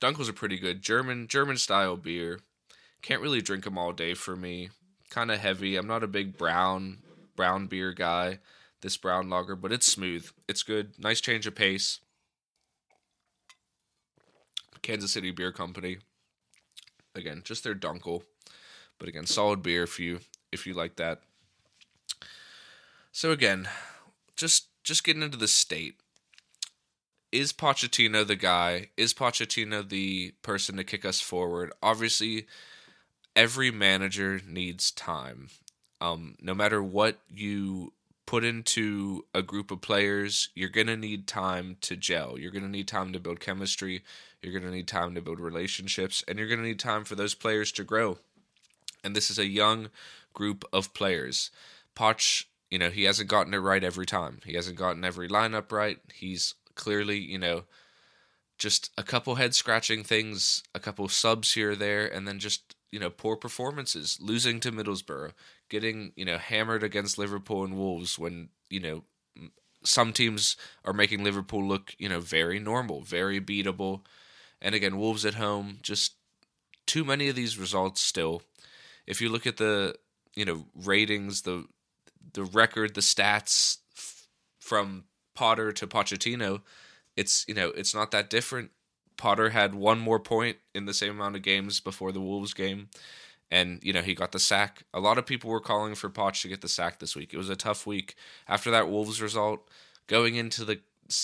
Dunkels 0.00 0.28
are 0.28 0.34
pretty 0.34 0.58
good. 0.58 0.82
German 0.82 1.26
German 1.28 1.56
style 1.56 1.96
beer. 1.96 2.40
Can't 3.02 3.22
really 3.22 3.40
drink 3.40 3.64
them 3.64 3.78
all 3.78 3.92
day 3.92 4.14
for 4.14 4.36
me. 4.36 4.70
Kind 5.08 5.30
of 5.30 5.38
heavy. 5.38 5.76
I'm 5.76 5.86
not 5.86 6.04
a 6.04 6.08
big 6.08 6.36
brown 6.36 6.98
brown 7.36 7.66
beer 7.66 7.92
guy. 7.92 8.38
This 8.82 8.96
brown 8.96 9.28
lager, 9.28 9.56
but 9.56 9.72
it's 9.72 9.90
smooth. 9.90 10.30
It's 10.48 10.62
good. 10.62 10.98
Nice 10.98 11.20
change 11.20 11.46
of 11.46 11.54
pace. 11.54 12.00
Kansas 14.82 15.12
City 15.12 15.30
Beer 15.30 15.52
Company. 15.52 15.98
Again, 17.14 17.42
just 17.44 17.64
their 17.64 17.74
Dunkel. 17.74 18.22
But 18.98 19.08
again, 19.08 19.26
solid 19.26 19.62
beer 19.62 19.82
if 19.82 19.98
you 19.98 20.20
if 20.52 20.66
you 20.66 20.74
like 20.74 20.96
that. 20.96 21.20
So 23.12 23.32
again, 23.32 23.68
just 24.36 24.68
just 24.84 25.04
getting 25.04 25.22
into 25.22 25.38
the 25.38 25.48
state 25.48 25.96
is 27.32 27.52
Pochettino 27.52 28.26
the 28.26 28.36
guy? 28.36 28.88
Is 28.96 29.14
Pochettino 29.14 29.88
the 29.88 30.34
person 30.42 30.76
to 30.76 30.84
kick 30.84 31.04
us 31.04 31.20
forward? 31.20 31.72
Obviously, 31.82 32.46
every 33.36 33.70
manager 33.70 34.40
needs 34.46 34.90
time. 34.90 35.48
Um, 36.00 36.36
no 36.40 36.54
matter 36.54 36.82
what 36.82 37.18
you 37.28 37.92
put 38.26 38.44
into 38.44 39.24
a 39.34 39.42
group 39.42 39.70
of 39.70 39.80
players, 39.80 40.48
you're 40.54 40.68
going 40.68 40.86
to 40.86 40.96
need 40.96 41.26
time 41.26 41.76
to 41.82 41.96
gel. 41.96 42.38
You're 42.38 42.52
going 42.52 42.64
to 42.64 42.70
need 42.70 42.88
time 42.88 43.12
to 43.12 43.20
build 43.20 43.40
chemistry. 43.40 44.02
You're 44.42 44.52
going 44.52 44.64
to 44.64 44.74
need 44.74 44.88
time 44.88 45.14
to 45.14 45.20
build 45.20 45.40
relationships. 45.40 46.24
And 46.26 46.38
you're 46.38 46.48
going 46.48 46.60
to 46.60 46.66
need 46.66 46.78
time 46.78 47.04
for 47.04 47.14
those 47.14 47.34
players 47.34 47.70
to 47.72 47.84
grow. 47.84 48.18
And 49.04 49.14
this 49.14 49.30
is 49.30 49.38
a 49.38 49.46
young 49.46 49.88
group 50.32 50.64
of 50.72 50.94
players. 50.94 51.50
Poch 51.96 52.44
you 52.70 52.78
know, 52.78 52.90
he 52.90 53.04
hasn't 53.04 53.28
gotten 53.28 53.52
it 53.52 53.58
right 53.58 53.82
every 53.82 54.06
time. 54.06 54.38
He 54.44 54.54
hasn't 54.54 54.78
gotten 54.78 55.04
every 55.04 55.28
lineup 55.28 55.72
right. 55.72 55.98
He's 56.14 56.54
clearly, 56.74 57.18
you 57.18 57.38
know, 57.38 57.64
just 58.58 58.90
a 58.98 59.02
couple 59.02 59.36
head 59.36 59.54
scratching 59.54 60.04
things, 60.04 60.62
a 60.74 60.80
couple 60.80 61.08
subs 61.08 61.54
here 61.54 61.72
or 61.72 61.76
there, 61.76 62.06
and 62.06 62.28
then 62.28 62.38
just, 62.38 62.74
you 62.92 63.00
know, 63.00 63.10
poor 63.10 63.36
performances, 63.36 64.18
losing 64.20 64.60
to 64.60 64.72
Middlesbrough, 64.72 65.32
getting, 65.68 66.12
you 66.16 66.24
know, 66.24 66.38
hammered 66.38 66.82
against 66.82 67.18
Liverpool 67.18 67.64
and 67.64 67.76
Wolves 67.76 68.18
when, 68.18 68.50
you 68.68 68.80
know, 68.80 69.04
some 69.82 70.12
teams 70.12 70.56
are 70.84 70.92
making 70.92 71.24
Liverpool 71.24 71.66
look, 71.66 71.94
you 71.98 72.08
know, 72.08 72.20
very 72.20 72.58
normal, 72.58 73.00
very 73.00 73.40
beatable. 73.40 74.02
And 74.60 74.74
again, 74.74 74.98
Wolves 74.98 75.24
at 75.24 75.34
home, 75.34 75.78
just 75.82 76.16
too 76.86 77.04
many 77.04 77.28
of 77.28 77.36
these 77.36 77.58
results 77.58 78.00
still. 78.00 78.42
If 79.06 79.20
you 79.20 79.30
look 79.30 79.46
at 79.46 79.56
the, 79.56 79.94
you 80.34 80.44
know, 80.44 80.66
ratings, 80.74 81.42
the 81.42 81.64
the 82.34 82.44
record, 82.44 82.94
the 82.94 83.00
stats 83.00 83.78
f- 83.96 84.28
from 84.60 85.04
Potter 85.40 85.72
to 85.72 85.86
Pochettino, 85.86 86.60
it's, 87.16 87.46
you 87.48 87.54
know, 87.54 87.68
it's 87.70 87.94
not 87.94 88.10
that 88.10 88.28
different. 88.28 88.72
Potter 89.16 89.48
had 89.48 89.74
one 89.74 89.98
more 89.98 90.20
point 90.20 90.58
in 90.74 90.84
the 90.84 90.92
same 90.92 91.12
amount 91.12 91.34
of 91.34 91.40
games 91.40 91.80
before 91.80 92.12
the 92.12 92.20
Wolves 92.20 92.52
game 92.52 92.90
and 93.50 93.80
you 93.82 93.92
know 93.92 94.02
he 94.02 94.14
got 94.14 94.32
the 94.32 94.38
sack. 94.38 94.84
A 94.94 95.00
lot 95.00 95.18
of 95.18 95.26
people 95.26 95.50
were 95.50 95.60
calling 95.60 95.94
for 95.94 96.08
Poch 96.08 96.42
to 96.42 96.48
get 96.48 96.60
the 96.60 96.68
sack 96.68 96.98
this 96.98 97.16
week. 97.16 97.34
It 97.34 97.36
was 97.36 97.50
a 97.50 97.56
tough 97.56 97.86
week 97.86 98.14
after 98.46 98.70
that 98.70 98.88
Wolves 98.88 99.20
result. 99.20 99.66
Going 100.06 100.36
into 100.36 100.64
the 100.64 100.80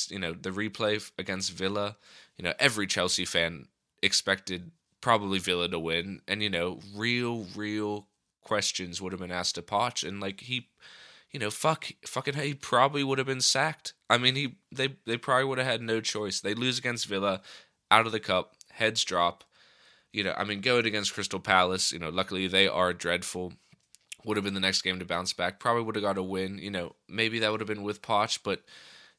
you 0.09 0.19
know 0.19 0.33
the 0.33 0.51
replay 0.51 1.09
against 1.19 1.53
Villa, 1.53 1.97
you 2.37 2.43
know 2.43 2.55
every 2.59 2.87
Chelsea 2.87 3.25
fan 3.25 3.69
expected 4.03 4.71
probably 5.01 5.39
Villa 5.39 5.69
to 5.69 5.79
win, 5.79 6.21
and 6.27 6.43
you 6.43 6.51
know 6.51 6.81
real 6.97 7.47
real 7.55 8.09
questions 8.43 9.01
would 9.01 9.13
have 9.13 9.21
been 9.21 9.31
asked 9.31 9.55
to 9.57 9.63
Poch, 9.63 10.07
and 10.07 10.21
like 10.21 10.41
he, 10.41 10.69
you 11.37 11.41
know 11.41 11.51
fuck 11.51 11.87
fucking 12.07 12.35
he 12.35 12.55
probably 12.55 13.05
would 13.05 13.19
have 13.19 13.27
been 13.27 13.41
sacked. 13.41 13.93
I 14.09 14.19
mean 14.19 14.35
he 14.35 14.57
they 14.73 14.97
they 15.05 15.19
probably 15.19 15.45
would 15.45 15.59
have 15.59 15.67
had 15.67 15.83
no 15.83 16.01
choice. 16.01 16.41
They 16.41 16.55
lose 16.55 16.79
against 16.79 17.07
Villa, 17.07 17.43
out 17.91 18.07
of 18.07 18.13
the 18.13 18.21
cup, 18.21 18.55
heads 18.73 19.05
drop 19.05 19.45
you 20.17 20.25
know, 20.25 20.35
I 20.35 20.45
mean, 20.45 20.63
going 20.63 20.87
against 20.87 21.13
Crystal 21.13 21.39
Palace, 21.39 21.93
you 21.93 21.99
know, 21.99 22.09
luckily 22.09 22.47
they 22.47 22.67
are 22.67 22.95
dreadful. 22.95 23.53
Would 24.25 24.39
have 24.39 24.45
been 24.45 24.55
the 24.55 24.61
next 24.61 24.81
game 24.81 24.99
to 24.99 25.05
bounce 25.05 25.35
back. 25.35 25.61
Probably 25.61 25.83
would 25.83 25.95
have 25.95 26.03
got 26.03 26.17
a 26.17 26.23
win. 26.23 26.57
You 26.57 26.71
know, 26.71 26.95
maybe 27.07 27.39
that 27.39 27.53
would 27.53 27.61
have 27.61 27.69
been 27.69 27.83
with 27.83 28.01
Poch, 28.01 28.39
but 28.43 28.63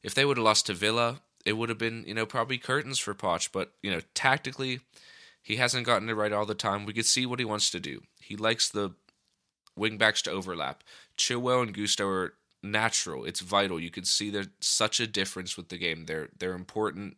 if 0.02 0.12
they 0.12 0.24
would 0.24 0.38
have 0.38 0.44
lost 0.44 0.66
to 0.66 0.74
Villa, 0.74 1.20
it 1.46 1.52
would 1.52 1.68
have 1.68 1.78
been, 1.78 2.02
you 2.04 2.14
know, 2.14 2.26
probably 2.26 2.58
curtains 2.58 2.98
for 2.98 3.14
Poch. 3.14 3.50
But, 3.52 3.74
you 3.80 3.92
know, 3.92 4.00
tactically, 4.14 4.80
he 5.40 5.54
hasn't 5.54 5.86
gotten 5.86 6.08
it 6.08 6.14
right 6.14 6.32
all 6.32 6.44
the 6.44 6.54
time. 6.54 6.84
We 6.84 6.92
could 6.92 7.06
see 7.06 7.26
what 7.26 7.38
he 7.38 7.44
wants 7.44 7.70
to 7.70 7.78
do. 7.78 8.02
He 8.20 8.36
likes 8.36 8.68
the 8.68 8.90
wingbacks 9.78 10.22
to 10.22 10.30
overlap. 10.30 10.82
Chilwell 11.16 11.62
and 11.62 11.74
Gusto 11.74 12.08
are 12.08 12.34
natural. 12.62 13.24
It's 13.24 13.40
vital. 13.40 13.80
You 13.80 13.90
can 13.90 14.04
see 14.04 14.30
there's 14.30 14.48
such 14.60 15.00
a 15.00 15.06
difference 15.06 15.56
with 15.56 15.68
the 15.68 15.78
game. 15.78 16.06
They're 16.06 16.28
they're 16.38 16.54
important. 16.54 17.16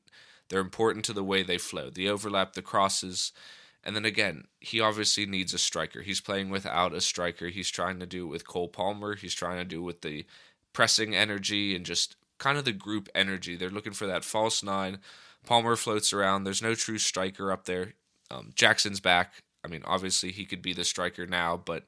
They're 0.48 0.60
important 0.60 1.04
to 1.06 1.12
the 1.12 1.24
way 1.24 1.42
they 1.42 1.58
flow. 1.58 1.90
The 1.90 2.08
overlap, 2.08 2.54
the 2.54 2.62
crosses, 2.62 3.32
and 3.84 3.94
then 3.96 4.04
again, 4.04 4.44
he 4.60 4.80
obviously 4.80 5.24
needs 5.26 5.54
a 5.54 5.58
striker. 5.58 6.02
He's 6.02 6.20
playing 6.20 6.50
without 6.50 6.92
a 6.92 7.00
striker. 7.00 7.48
He's 7.48 7.70
trying 7.70 8.00
to 8.00 8.06
do 8.06 8.24
it 8.26 8.30
with 8.30 8.46
Cole 8.46 8.68
Palmer. 8.68 9.14
He's 9.14 9.34
trying 9.34 9.58
to 9.58 9.64
do 9.64 9.80
it 9.80 9.86
with 9.86 10.02
the 10.02 10.26
pressing 10.72 11.14
energy 11.14 11.74
and 11.74 11.86
just 11.86 12.16
kind 12.38 12.58
of 12.58 12.64
the 12.64 12.72
group 12.72 13.08
energy. 13.14 13.56
They're 13.56 13.70
looking 13.70 13.92
for 13.92 14.06
that 14.06 14.24
false 14.24 14.62
nine. 14.62 14.98
Palmer 15.46 15.76
floats 15.76 16.12
around. 16.12 16.44
There's 16.44 16.62
no 16.62 16.74
true 16.74 16.98
striker 16.98 17.50
up 17.50 17.64
there. 17.64 17.94
Um, 18.30 18.50
Jackson's 18.54 19.00
back. 19.00 19.34
I 19.64 19.68
mean, 19.68 19.82
obviously 19.84 20.32
he 20.32 20.44
could 20.44 20.62
be 20.62 20.72
the 20.72 20.84
striker 20.84 21.26
now, 21.26 21.56
but 21.56 21.84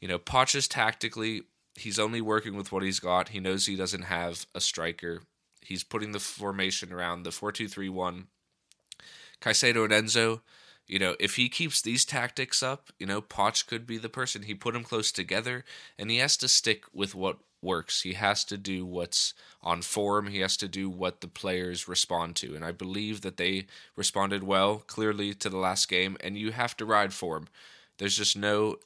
you 0.00 0.08
know, 0.08 0.18
Poch 0.18 0.54
is 0.54 0.68
tactically 0.68 1.42
he's 1.76 1.98
only 1.98 2.20
working 2.20 2.56
with 2.56 2.72
what 2.72 2.82
he's 2.82 3.00
got. 3.00 3.30
He 3.30 3.40
knows 3.40 3.66
he 3.66 3.76
doesn't 3.76 4.02
have 4.02 4.46
a 4.54 4.60
striker. 4.60 5.22
He's 5.62 5.84
putting 5.84 6.12
the 6.12 6.18
formation 6.18 6.92
around 6.92 7.22
the 7.22 7.30
four-two-three-one. 7.30 8.26
Caicedo 9.40 9.84
and 9.84 9.92
Enzo 9.92 10.40
you 10.90 10.98
know, 10.98 11.14
if 11.20 11.36
he 11.36 11.48
keeps 11.48 11.80
these 11.80 12.04
tactics 12.04 12.64
up, 12.64 12.90
you 12.98 13.06
know, 13.06 13.22
Poch 13.22 13.64
could 13.68 13.86
be 13.86 13.96
the 13.96 14.08
person. 14.08 14.42
He 14.42 14.54
put 14.54 14.74
them 14.74 14.82
close 14.82 15.12
together, 15.12 15.64
and 15.96 16.10
he 16.10 16.16
has 16.16 16.36
to 16.38 16.48
stick 16.48 16.82
with 16.92 17.14
what 17.14 17.38
works. 17.62 18.02
He 18.02 18.14
has 18.14 18.44
to 18.46 18.56
do 18.56 18.84
what's 18.84 19.32
on 19.62 19.82
form. 19.82 20.26
He 20.26 20.40
has 20.40 20.56
to 20.56 20.66
do 20.66 20.90
what 20.90 21.20
the 21.20 21.28
players 21.28 21.86
respond 21.86 22.34
to. 22.36 22.56
And 22.56 22.64
I 22.64 22.72
believe 22.72 23.20
that 23.20 23.36
they 23.36 23.66
responded 23.94 24.42
well, 24.42 24.78
clearly, 24.78 25.32
to 25.34 25.48
the 25.48 25.58
last 25.58 25.88
game, 25.88 26.16
and 26.24 26.36
you 26.36 26.50
have 26.50 26.76
to 26.78 26.84
ride 26.84 27.12
for 27.12 27.36
him. 27.36 27.46
There's 27.98 28.16
just 28.16 28.36
no, 28.36 28.78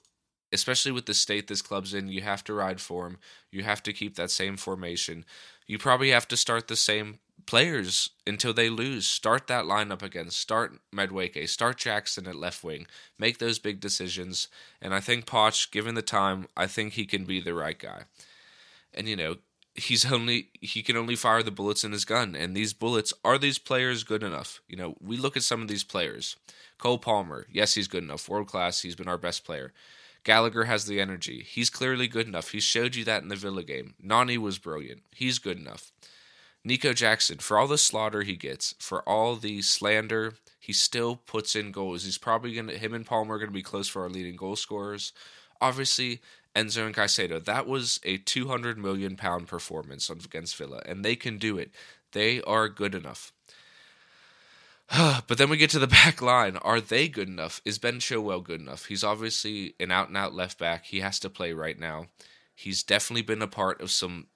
especially 0.54 0.92
with 0.92 1.06
the 1.06 1.14
state 1.14 1.48
this 1.48 1.60
club's 1.60 1.92
in, 1.92 2.08
you 2.08 2.22
have 2.22 2.44
to 2.44 2.54
ride 2.54 2.80
for 2.80 3.06
him. 3.06 3.18
You 3.50 3.64
have 3.64 3.82
to 3.82 3.92
keep 3.92 4.14
that 4.16 4.30
same 4.30 4.56
formation. 4.56 5.24
You 5.66 5.78
probably 5.78 6.10
have 6.10 6.28
to 6.28 6.36
start 6.36 6.68
the 6.68 6.76
same 6.76 7.18
players 7.46 8.10
until 8.26 8.54
they 8.54 8.70
lose. 8.70 9.06
Start 9.06 9.48
that 9.48 9.64
lineup 9.64 10.02
again. 10.02 10.30
Start 10.30 10.78
Madueke. 10.94 11.48
Start 11.48 11.78
Jackson 11.78 12.26
at 12.26 12.36
left 12.36 12.64
wing. 12.64 12.86
Make 13.18 13.38
those 13.38 13.58
big 13.58 13.80
decisions. 13.80 14.48
And 14.80 14.94
I 14.94 15.00
think 15.00 15.26
Poch, 15.26 15.70
given 15.70 15.94
the 15.94 16.02
time, 16.02 16.46
I 16.56 16.66
think 16.66 16.92
he 16.92 17.04
can 17.04 17.24
be 17.24 17.40
the 17.40 17.54
right 17.54 17.78
guy. 17.78 18.04
And 18.94 19.08
you 19.08 19.16
know, 19.16 19.36
he's 19.74 20.10
only 20.10 20.50
he 20.60 20.82
can 20.82 20.96
only 20.96 21.16
fire 21.16 21.42
the 21.42 21.50
bullets 21.50 21.84
in 21.84 21.92
his 21.92 22.04
gun. 22.04 22.34
And 22.34 22.56
these 22.56 22.72
bullets 22.72 23.12
are 23.24 23.38
these 23.38 23.58
players 23.58 24.04
good 24.04 24.22
enough? 24.22 24.60
You 24.68 24.76
know, 24.76 24.94
we 25.00 25.16
look 25.16 25.36
at 25.36 25.42
some 25.42 25.62
of 25.62 25.68
these 25.68 25.84
players. 25.84 26.36
Cole 26.78 26.98
Palmer, 26.98 27.46
yes, 27.50 27.74
he's 27.74 27.88
good 27.88 28.02
enough. 28.02 28.28
World 28.28 28.46
class. 28.46 28.82
He's 28.82 28.96
been 28.96 29.08
our 29.08 29.18
best 29.18 29.44
player. 29.44 29.72
Gallagher 30.24 30.64
has 30.64 30.86
the 30.86 31.00
energy. 31.00 31.44
He's 31.46 31.70
clearly 31.70 32.08
good 32.08 32.26
enough. 32.26 32.50
He 32.50 32.60
showed 32.60 32.96
you 32.96 33.04
that 33.04 33.22
in 33.22 33.28
the 33.28 33.36
Villa 33.36 33.62
game. 33.62 33.94
Nani 34.02 34.38
was 34.38 34.58
brilliant. 34.58 35.02
He's 35.14 35.38
good 35.38 35.58
enough. 35.58 35.92
Nico 36.64 36.94
Jackson, 36.94 37.38
for 37.38 37.58
all 37.58 37.66
the 37.66 37.76
slaughter 37.76 38.22
he 38.22 38.36
gets, 38.36 38.74
for 38.78 39.06
all 39.06 39.36
the 39.36 39.60
slander, 39.60 40.34
he 40.58 40.72
still 40.72 41.16
puts 41.16 41.54
in 41.54 41.72
goals. 41.72 42.04
He's 42.04 42.16
probably 42.16 42.54
gonna 42.54 42.72
him 42.72 42.94
and 42.94 43.04
Palmer 43.04 43.34
are 43.34 43.38
gonna 43.38 43.50
be 43.50 43.62
close 43.62 43.86
for 43.86 44.02
our 44.02 44.08
leading 44.08 44.34
goal 44.34 44.56
scorers. 44.56 45.12
Obviously, 45.60 46.20
Enzo 46.56 46.86
and 46.86 46.94
Caicedo, 46.94 47.44
that 47.44 47.66
was 47.66 48.00
a 48.02 48.16
200 48.16 48.78
million 48.78 49.16
pound 49.16 49.46
performance 49.46 50.08
against 50.08 50.56
Villa, 50.56 50.80
and 50.86 51.04
they 51.04 51.16
can 51.16 51.36
do 51.36 51.58
it. 51.58 51.70
They 52.12 52.40
are 52.42 52.68
good 52.68 52.94
enough. 52.94 53.32
but 55.26 55.38
then 55.38 55.50
we 55.50 55.56
get 55.56 55.70
to 55.70 55.78
the 55.78 55.86
back 56.04 56.20
line. 56.20 56.56
Are 56.58 56.80
they 56.80 57.08
good 57.08 57.28
enough? 57.28 57.60
Is 57.64 57.78
Ben 57.78 57.98
Chilwell 57.98 58.42
good 58.42 58.60
enough? 58.60 58.86
He's 58.86 59.04
obviously 59.04 59.74
an 59.80 59.90
out 59.90 60.08
and 60.08 60.16
out 60.16 60.34
left 60.34 60.58
back. 60.58 60.86
He 60.86 61.00
has 61.00 61.18
to 61.20 61.30
play 61.30 61.52
right 61.52 61.78
now. 61.78 62.06
He's 62.54 62.82
definitely 62.82 63.22
been 63.22 63.42
a 63.42 63.48
part 63.48 63.80
of 63.80 63.90
some 63.90 64.28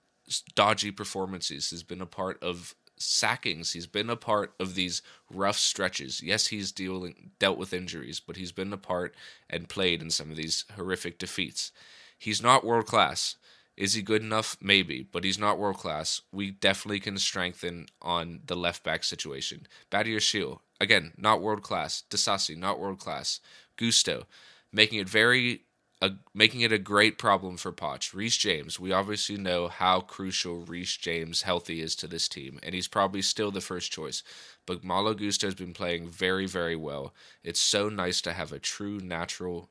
dodgy 0.55 0.91
performances. 0.91 1.71
He's 1.71 1.83
been 1.83 2.01
a 2.01 2.07
part 2.07 2.43
of 2.43 2.75
sackings. 2.99 3.73
He's 3.73 3.87
been 3.87 4.11
a 4.11 4.17
part 4.17 4.55
of 4.59 4.75
these 4.75 5.03
rough 5.31 5.59
stretches. 5.59 6.23
Yes, 6.23 6.49
he's 6.49 6.73
dealing 6.73 7.31
dealt 7.39 7.59
with 7.59 7.73
injuries, 7.73 8.21
but 8.21 8.37
he's 8.37 8.53
been 8.53 8.73
a 8.73 8.79
part 8.79 9.15
and 9.49 9.69
played 9.69 10.03
in 10.03 10.11
some 10.11 10.31
of 10.31 10.37
these 10.37 10.65
horrific 10.75 11.19
defeats. 11.19 11.71
He's 12.19 12.43
not 12.43 12.65
world 12.65 12.87
class. 12.87 13.37
Is 13.79 13.95
he 13.95 14.03
good 14.03 14.23
enough? 14.23 14.57
Maybe, 14.61 15.05
but 15.05 15.23
he's 15.23 15.39
not 15.39 15.57
world 15.57 15.77
class. 15.77 16.21
We 16.33 16.51
definitely 16.51 16.99
can 16.99 17.17
strengthen 17.17 17.87
on 18.03 18.41
the 18.45 18.57
left 18.57 18.83
back 18.83 19.05
situation. 19.05 19.69
Badiashile, 19.89 20.59
again, 20.81 21.13
not 21.17 21.41
world 21.41 21.63
class. 21.63 22.03
Disasi, 22.11 22.57
not 22.57 22.81
world 22.81 22.99
class. 22.99 23.39
Gusto, 23.77 24.27
making 24.73 24.99
it 24.99 25.09
very 25.09 25.63
a, 26.03 26.11
making 26.35 26.63
it 26.63 26.73
a 26.73 26.79
great 26.79 27.19
problem 27.19 27.57
for 27.57 27.71
Poch. 27.71 28.13
Reece 28.13 28.37
James, 28.37 28.81
we 28.81 28.91
obviously 28.91 29.37
know 29.37 29.69
how 29.69 30.01
crucial 30.01 30.65
Reece 30.65 30.97
James 30.97 31.43
healthy 31.43 31.81
is 31.81 31.95
to 31.97 32.09
this 32.09 32.29
team, 32.29 32.59
and 32.65 32.75
he's 32.75 32.89
probably 32.89 33.23
still 33.23 33.53
the 33.53 33.61
first 33.61 33.93
choice. 33.93 34.25
But 34.67 34.83
Malo 34.83 35.15
Gusto 35.15 35.47
has 35.47 35.55
been 35.55 35.73
playing 35.73 36.09
very, 36.09 36.47
very 36.47 36.77
well. 36.77 37.15
It's 37.45 37.61
so 37.61 37.89
nice 37.89 38.21
to 38.23 38.33
have 38.33 38.53
a 38.53 38.59
true 38.59 38.99
natural 38.99 39.71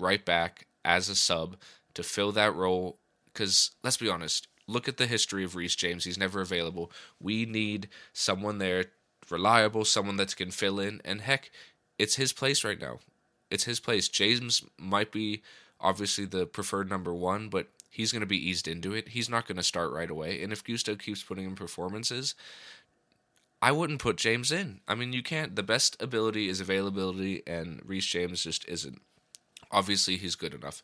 right 0.00 0.24
back 0.24 0.66
as 0.84 1.08
a 1.08 1.14
sub 1.14 1.56
to 1.94 2.02
fill 2.02 2.32
that 2.32 2.54
role. 2.54 2.98
Because 3.34 3.72
let's 3.82 3.98
be 3.98 4.08
honest, 4.08 4.48
look 4.66 4.88
at 4.88 4.96
the 4.96 5.06
history 5.06 5.44
of 5.44 5.56
Reece 5.56 5.74
James. 5.74 6.04
He's 6.04 6.16
never 6.16 6.40
available. 6.40 6.90
We 7.20 7.44
need 7.44 7.88
someone 8.12 8.58
there, 8.58 8.86
reliable, 9.28 9.84
someone 9.84 10.16
that 10.16 10.34
can 10.36 10.50
fill 10.50 10.80
in. 10.80 11.02
And 11.04 11.20
heck, 11.20 11.50
it's 11.98 12.16
his 12.16 12.32
place 12.32 12.64
right 12.64 12.80
now. 12.80 13.00
It's 13.50 13.64
his 13.64 13.80
place. 13.80 14.08
James 14.08 14.62
might 14.78 15.12
be 15.12 15.42
obviously 15.80 16.24
the 16.24 16.46
preferred 16.46 16.88
number 16.88 17.12
one, 17.12 17.48
but 17.48 17.68
he's 17.90 18.12
going 18.12 18.20
to 18.20 18.26
be 18.26 18.48
eased 18.48 18.66
into 18.66 18.94
it. 18.94 19.08
He's 19.10 19.28
not 19.28 19.46
going 19.46 19.56
to 19.56 19.62
start 19.62 19.92
right 19.92 20.10
away. 20.10 20.42
And 20.42 20.52
if 20.52 20.64
Gusto 20.64 20.96
keeps 20.96 21.22
putting 21.22 21.44
in 21.44 21.54
performances, 21.54 22.34
I 23.60 23.72
wouldn't 23.72 24.00
put 24.00 24.16
James 24.16 24.50
in. 24.50 24.80
I 24.88 24.94
mean, 24.94 25.12
you 25.12 25.22
can't. 25.22 25.56
The 25.56 25.62
best 25.62 26.00
ability 26.02 26.48
is 26.48 26.60
availability, 26.60 27.42
and 27.46 27.80
Reece 27.84 28.06
James 28.06 28.42
just 28.42 28.68
isn't. 28.68 29.00
Obviously, 29.70 30.16
he's 30.16 30.34
good 30.34 30.54
enough. 30.54 30.82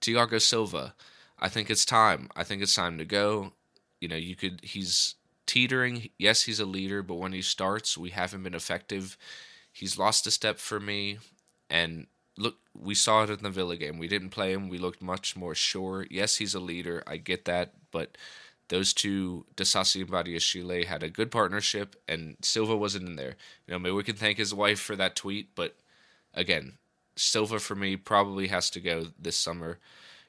Thiago 0.00 0.40
Silva, 0.40 0.94
I 1.38 1.48
think 1.48 1.70
it's 1.70 1.84
time. 1.84 2.30
I 2.34 2.44
think 2.44 2.62
it's 2.62 2.74
time 2.74 2.98
to 2.98 3.04
go. 3.04 3.52
You 4.00 4.08
know, 4.08 4.16
you 4.16 4.36
could. 4.36 4.60
He's 4.62 5.14
teetering. 5.46 6.10
Yes, 6.18 6.42
he's 6.42 6.60
a 6.60 6.66
leader, 6.66 7.02
but 7.02 7.16
when 7.16 7.32
he 7.32 7.42
starts, 7.42 7.96
we 7.96 8.10
haven't 8.10 8.42
been 8.42 8.54
effective. 8.54 9.16
He's 9.72 9.98
lost 9.98 10.26
a 10.26 10.30
step 10.30 10.58
for 10.58 10.80
me, 10.80 11.18
and 11.68 12.06
look, 12.38 12.56
we 12.74 12.94
saw 12.94 13.22
it 13.22 13.30
in 13.30 13.42
the 13.42 13.50
Villa 13.50 13.76
game. 13.76 13.98
We 13.98 14.08
didn't 14.08 14.30
play 14.30 14.52
him. 14.52 14.68
We 14.68 14.78
looked 14.78 15.02
much 15.02 15.36
more 15.36 15.54
sure. 15.54 16.06
Yes, 16.10 16.36
he's 16.36 16.54
a 16.54 16.60
leader. 16.60 17.02
I 17.06 17.16
get 17.18 17.44
that, 17.44 17.74
but 17.90 18.16
those 18.68 18.92
two, 18.92 19.46
Disasi 19.54 20.00
and 20.02 20.10
Badiashile, 20.10 20.86
had 20.86 21.02
a 21.02 21.10
good 21.10 21.30
partnership, 21.30 21.96
and 22.08 22.36
Silva 22.42 22.76
wasn't 22.76 23.06
in 23.06 23.16
there. 23.16 23.36
You 23.66 23.72
know, 23.72 23.78
maybe 23.78 23.94
we 23.94 24.02
can 24.02 24.16
thank 24.16 24.38
his 24.38 24.52
wife 24.52 24.80
for 24.80 24.96
that 24.96 25.16
tweet, 25.16 25.54
but 25.54 25.76
again, 26.34 26.78
Silva 27.16 27.58
for 27.58 27.74
me 27.74 27.96
probably 27.96 28.48
has 28.48 28.70
to 28.70 28.80
go 28.80 29.06
this 29.18 29.36
summer. 29.36 29.78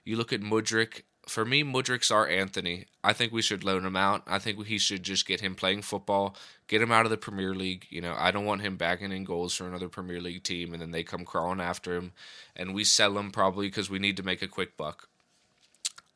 You 0.08 0.16
look 0.16 0.32
at 0.32 0.40
Mudryk. 0.40 1.02
For 1.28 1.44
me, 1.44 1.66
Mudryk's 1.66 2.12
our 2.12 2.26
Antony. 2.26 2.86
I 3.04 3.12
think 3.12 3.34
we 3.34 3.42
should 3.42 3.66
loan 3.66 3.86
him 3.86 3.98
out. 3.98 4.24
I 4.26 4.40
think 4.40 4.66
he 4.66 4.78
should 4.78 5.04
just 5.04 5.28
get 5.28 5.42
him 5.42 5.54
playing 5.54 5.82
football, 5.82 6.34
get 6.70 6.82
him 6.82 6.94
out 6.94 7.04
of 7.04 7.10
the 7.10 7.18
Premier 7.18 7.54
League. 7.54 7.88
You 7.90 8.00
know, 8.00 8.16
I 8.18 8.32
don't 8.32 8.46
want 8.46 8.62
him 8.62 8.78
bagging 8.78 9.12
in 9.12 9.26
goals 9.26 9.54
for 9.54 9.68
another 9.68 9.90
Premier 9.90 10.22
League 10.22 10.44
team, 10.44 10.72
and 10.72 10.82
then 10.82 10.92
they 10.92 11.04
come 11.04 11.26
crawling 11.26 11.60
after 11.60 11.98
him, 11.98 12.14
and 12.56 12.74
we 12.74 12.86
sell 12.86 13.18
him 13.18 13.32
probably 13.32 13.68
because 13.68 13.90
we 13.90 14.00
need 14.00 14.16
to 14.16 14.24
make 14.24 14.42
a 14.42 14.48
quick 14.48 14.78
buck. 14.78 15.10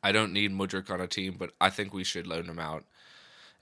I 0.02 0.10
don't 0.10 0.32
need 0.32 0.52
Mudryk 0.52 0.88
on 0.88 1.02
a 1.02 1.06
team, 1.06 1.36
but 1.38 1.50
I 1.60 1.68
think 1.68 1.92
we 1.92 2.02
should 2.02 2.26
loan 2.26 2.46
him 2.46 2.58
out 2.58 2.84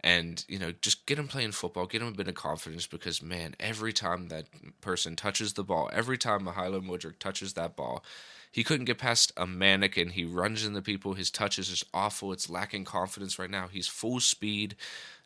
and 0.03 0.47
you 0.49 0.59
know 0.59 0.73
just 0.81 1.05
get 1.05 1.19
him 1.19 1.29
playing 1.29 1.53
football 1.53 1.85
get 1.85 2.01
him 2.01 2.09
a 2.09 2.13
bit 2.13 2.27
of 2.27 2.35
confidence 2.35 2.87
because 2.87 3.23
man 3.23 3.55
every 3.61 3.93
time 3.93 4.29
that 4.29 4.47
person 4.81 5.15
touches 5.15 5.53
the 5.53 5.63
ball 5.63 5.91
every 5.93 6.17
time 6.17 6.47
Mykhailo 6.47 6.83
Mudryk 6.83 7.19
touches 7.19 7.53
that 7.53 7.77
ball 7.77 8.03
he 8.51 8.65
couldn't 8.65 8.87
get 8.87 8.99
past 8.99 9.33
a 9.37 9.47
mannequin 9.47 10.11
he 10.11 10.25
runs 10.25 10.65
into 10.65 10.83
people 10.83 11.15
his 11.15 11.31
touch 11.31 11.59
is 11.59 11.69
just 11.69 11.85
awful 11.95 12.33
it's 12.33 12.51
lacking 12.51 12.85
confidence 12.85 13.39
right 13.39 13.51
now 13.51 13.69
he's 13.69 13.89
full 13.89 14.21
speed 14.21 14.77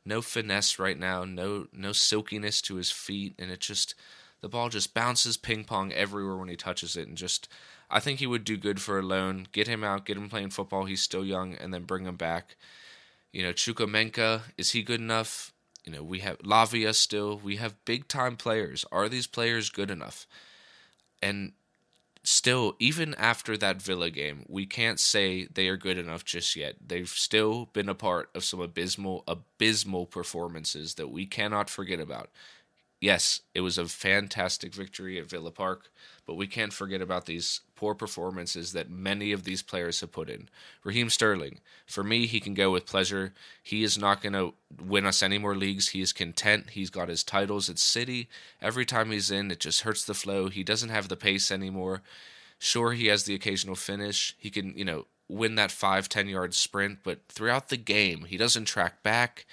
no 0.04 0.21
finesse 0.21 0.78
right 0.78 0.99
now 0.99 1.25
no 1.25 1.66
no 1.73 1.93
silkiness 1.93 2.61
to 2.61 2.76
his 2.76 2.90
feet 2.90 3.35
and 3.38 3.50
it 3.50 3.61
just 3.61 3.95
the 4.40 4.49
ball 4.49 4.69
just 4.69 4.95
bounces 4.95 5.37
ping 5.37 5.64
pong 5.64 5.93
everywhere 5.93 6.37
when 6.37 6.49
he 6.49 6.57
touches 6.57 6.97
it 6.97 7.09
and 7.09 7.16
just 7.16 7.49
I 7.90 8.00
think 8.00 8.19
he 8.19 8.26
would 8.26 8.45
do 8.45 8.57
good 8.57 8.81
for 8.81 8.99
a 8.99 9.02
loan 9.02 9.47
get 9.52 9.69
him 9.69 9.85
out 9.85 10.04
get 10.04 10.16
him 10.16 10.28
playing 10.28 10.50
football 10.50 10.85
he's 10.85 11.02
still 11.02 11.25
young 11.25 11.54
and 11.54 11.73
then 11.73 11.85
bring 11.85 12.04
him 12.04 12.16
back 12.16 12.57
you 13.35 13.43
know, 13.43 13.52
Chukwuemeka, 13.52 14.43
is 14.57 14.71
he 14.71 14.85
good 14.85 15.00
enough? 15.00 15.52
You 15.85 15.90
know, 15.90 16.04
we 16.04 16.21
have 16.21 16.38
Lavia 16.38 16.95
still. 16.95 17.37
We 17.37 17.57
have 17.57 17.85
big 17.85 18.07
time 18.07 18.37
players. 18.37 18.85
Are 18.93 19.09
these 19.09 19.26
players 19.26 19.71
good 19.71 19.90
enough? 19.90 20.28
And 21.21 21.52
still, 22.25 22.75
even 22.78 23.14
after 23.14 23.57
that 23.57 23.83
Villa 23.83 24.11
game, 24.11 24.45
we 24.49 24.66
can't 24.66 24.99
say 24.99 25.47
they 25.52 25.69
are 25.69 25.76
good 25.76 25.99
enough 25.99 26.25
just 26.25 26.57
yet. 26.57 26.76
They've 26.85 27.09
still 27.09 27.66
been 27.73 27.88
a 27.88 27.95
part 27.95 28.31
of 28.35 28.45
some 28.45 28.61
abysmal, 28.61 29.25
abysmal 29.28 30.07
performances 30.07 30.95
that 30.95 31.09
we 31.09 31.26
cannot 31.26 31.71
forget 31.71 32.00
about. 32.00 32.31
Yes, 33.00 33.43
it 33.54 33.61
was 33.61 33.76
a 33.76 33.87
fantastic 33.87 34.75
victory 34.75 35.19
at 35.19 35.28
Villa 35.28 35.50
Park, 35.50 35.90
but 36.26 36.35
we 36.37 36.47
can't 36.47 36.73
forget 36.73 37.02
about 37.02 37.26
these 37.26 37.61
poor 37.84 37.94
performances 37.94 38.72
that 38.72 38.88
many 38.88 39.30
of 39.30 39.44
these 39.44 39.60
players 39.60 40.00
have 40.00 40.10
put 40.10 40.30
in. 40.30 40.48
Raheem 40.84 41.10
Sterling, 41.10 41.60
for 41.84 42.02
me, 42.02 42.24
he 42.24 42.40
can 42.40 42.54
go 42.54 42.70
with 42.70 42.86
pleasure. 42.86 43.34
He 43.62 43.82
is 43.82 43.98
not 43.98 44.22
going 44.22 44.32
to 44.32 44.54
win 44.82 45.04
us 45.04 45.22
any 45.22 45.36
more 45.36 45.54
leagues. 45.54 45.88
He 45.88 46.00
is 46.00 46.10
content. 46.10 46.70
He's 46.70 46.88
got 46.88 47.10
his 47.10 47.22
titles 47.22 47.68
at 47.68 47.78
City. 47.78 48.30
Every 48.62 48.86
time 48.86 49.10
he's 49.10 49.30
in, 49.30 49.50
it 49.50 49.60
just 49.60 49.82
hurts 49.82 50.02
the 50.02 50.14
flow. 50.14 50.48
He 50.48 50.64
doesn't 50.64 50.88
have 50.88 51.08
the 51.08 51.16
pace 51.16 51.50
anymore. 51.50 52.00
Sure, 52.58 52.92
he 52.92 53.08
has 53.08 53.24
the 53.24 53.34
occasional 53.34 53.74
finish. 53.74 54.34
He 54.38 54.48
can, 54.48 54.72
you 54.78 54.86
know, 54.86 55.04
win 55.28 55.56
that 55.56 55.70
five, 55.70 56.08
10 56.08 56.26
yard 56.26 56.54
sprint, 56.54 57.00
but 57.02 57.18
throughout 57.28 57.68
the 57.68 57.76
game, 57.76 58.24
he 58.30 58.38
doesn't 58.38 58.64
track 58.64 59.02
back 59.02 59.44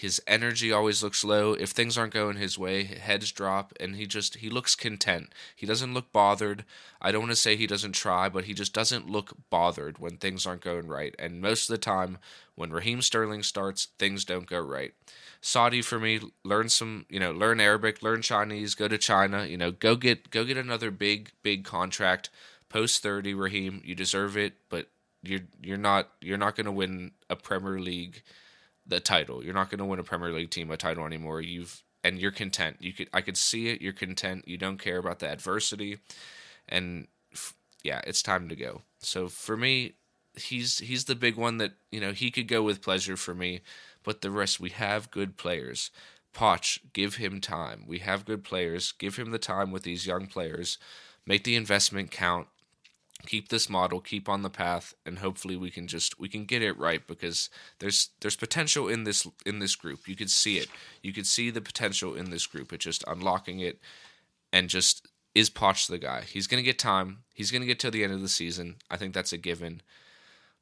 his 0.00 0.18
energy 0.26 0.72
always 0.72 1.02
looks 1.02 1.22
low. 1.24 1.52
If 1.52 1.72
things 1.72 1.98
aren't 1.98 2.14
going 2.14 2.38
his 2.38 2.58
way 2.58 2.84
heads 2.84 3.30
drop 3.32 3.74
and 3.78 3.96
he 3.96 4.06
just 4.06 4.36
he 4.36 4.48
looks 4.48 4.74
content. 4.74 5.34
He 5.54 5.66
doesn't 5.66 5.92
look 5.92 6.10
bothered. 6.10 6.64
I 7.02 7.12
don't 7.12 7.20
want 7.20 7.32
to 7.32 7.36
say 7.36 7.54
he 7.54 7.66
doesn't 7.66 7.92
try 7.92 8.30
but 8.30 8.44
he 8.44 8.54
just 8.54 8.72
doesn't 8.72 9.10
look 9.10 9.34
bothered 9.50 9.98
when 9.98 10.16
things 10.16 10.46
aren't 10.46 10.62
going 10.62 10.86
right. 10.86 11.14
And 11.18 11.42
most 11.42 11.68
of 11.68 11.74
the 11.74 11.78
time 11.78 12.16
when 12.54 12.70
raheem 12.70 13.02
sterling 13.02 13.42
starts 13.42 13.88
things 13.98 14.24
don't 14.24 14.46
go 14.46 14.58
right. 14.58 14.94
Saudi 15.42 15.82
for 15.82 16.00
me 16.00 16.18
learn 16.44 16.70
some 16.70 17.04
you 17.10 17.20
know 17.20 17.32
learn 17.32 17.60
arabic 17.60 18.02
learn 18.02 18.22
chinese 18.22 18.74
go 18.74 18.88
to 18.88 18.96
china 18.96 19.44
you 19.44 19.58
know 19.58 19.70
go 19.70 19.96
get 19.96 20.30
go 20.30 20.44
get 20.44 20.56
another 20.56 20.90
big 20.90 21.32
big 21.42 21.62
contract 21.62 22.30
post 22.70 23.02
30 23.02 23.34
raheem. 23.34 23.82
You 23.84 23.94
deserve 23.94 24.38
it 24.38 24.54
but 24.70 24.88
you're 25.22 25.40
you're 25.62 25.76
not 25.76 26.08
you're 26.22 26.38
not 26.38 26.56
going 26.56 26.64
to 26.64 26.72
win 26.72 27.10
a 27.28 27.36
premier 27.36 27.78
league 27.78 28.22
the 28.90 29.00
title. 29.00 29.42
You're 29.42 29.54
not 29.54 29.70
going 29.70 29.78
to 29.78 29.84
win 29.84 29.98
a 29.98 30.04
Premier 30.04 30.32
League 30.32 30.50
team 30.50 30.70
a 30.70 30.76
title 30.76 31.06
anymore. 31.06 31.40
You've 31.40 31.82
and 32.02 32.18
you're 32.18 32.30
content. 32.30 32.76
You 32.80 32.92
could 32.92 33.08
I 33.12 33.20
could 33.20 33.36
see 33.36 33.68
it. 33.68 33.80
You're 33.80 33.92
content. 33.92 34.46
You 34.46 34.58
don't 34.58 34.78
care 34.78 34.98
about 34.98 35.20
the 35.20 35.28
adversity, 35.28 35.98
and 36.68 37.06
f- 37.32 37.54
yeah, 37.82 38.00
it's 38.06 38.22
time 38.22 38.48
to 38.48 38.56
go. 38.56 38.82
So 38.98 39.28
for 39.28 39.56
me, 39.56 39.94
he's 40.34 40.78
he's 40.78 41.04
the 41.04 41.14
big 41.14 41.36
one 41.36 41.58
that 41.58 41.72
you 41.90 42.00
know 42.00 42.12
he 42.12 42.30
could 42.30 42.48
go 42.48 42.62
with 42.62 42.82
pleasure 42.82 43.16
for 43.16 43.34
me, 43.34 43.60
but 44.02 44.20
the 44.20 44.30
rest 44.30 44.60
we 44.60 44.70
have 44.70 45.10
good 45.10 45.36
players. 45.36 45.90
Poch, 46.32 46.78
give 46.92 47.16
him 47.16 47.40
time. 47.40 47.84
We 47.88 47.98
have 47.98 48.24
good 48.24 48.44
players. 48.44 48.92
Give 48.92 49.16
him 49.16 49.32
the 49.32 49.38
time 49.38 49.72
with 49.72 49.82
these 49.82 50.06
young 50.06 50.26
players. 50.26 50.78
Make 51.26 51.42
the 51.44 51.56
investment 51.56 52.10
count 52.12 52.46
keep 53.26 53.48
this 53.48 53.68
model 53.68 54.00
keep 54.00 54.28
on 54.28 54.42
the 54.42 54.50
path 54.50 54.94
and 55.04 55.18
hopefully 55.18 55.56
we 55.56 55.70
can 55.70 55.86
just 55.86 56.18
we 56.18 56.28
can 56.28 56.44
get 56.44 56.62
it 56.62 56.78
right 56.78 57.06
because 57.06 57.50
there's 57.78 58.10
there's 58.20 58.36
potential 58.36 58.88
in 58.88 59.04
this 59.04 59.26
in 59.46 59.58
this 59.58 59.76
group. 59.76 60.08
You 60.08 60.16
could 60.16 60.30
see 60.30 60.58
it. 60.58 60.68
You 61.02 61.12
could 61.12 61.26
see 61.26 61.50
the 61.50 61.60
potential 61.60 62.14
in 62.14 62.30
this 62.30 62.46
group. 62.46 62.72
It's 62.72 62.84
just 62.84 63.04
unlocking 63.06 63.60
it 63.60 63.80
and 64.52 64.68
just 64.68 65.06
is 65.34 65.50
Poch 65.50 65.86
the 65.86 65.98
guy? 65.98 66.22
He's 66.22 66.46
going 66.46 66.62
to 66.62 66.66
get 66.66 66.78
time. 66.78 67.18
He's 67.34 67.50
going 67.50 67.62
to 67.62 67.66
get 67.66 67.78
till 67.78 67.90
the 67.90 68.02
end 68.02 68.12
of 68.12 68.20
the 68.20 68.28
season. 68.28 68.76
I 68.90 68.96
think 68.96 69.14
that's 69.14 69.32
a 69.32 69.38
given. 69.38 69.82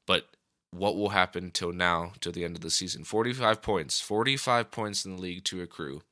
But 0.07 0.27
what 0.71 0.97
will 0.97 1.11
happen 1.11 1.51
till 1.51 1.73
now 1.73 2.13
till 2.21 2.33
the 2.33 2.45
end 2.45 2.57
of 2.57 2.63
the 2.63 2.71
season? 2.71 3.05
45 3.05 3.63
points. 3.63 4.01
45 4.01 4.71
points 4.71 5.05
in 5.05 5.17
the 5.17 5.23
league 5.23 5.45
to 5.45 5.63
accrue 5.63 6.03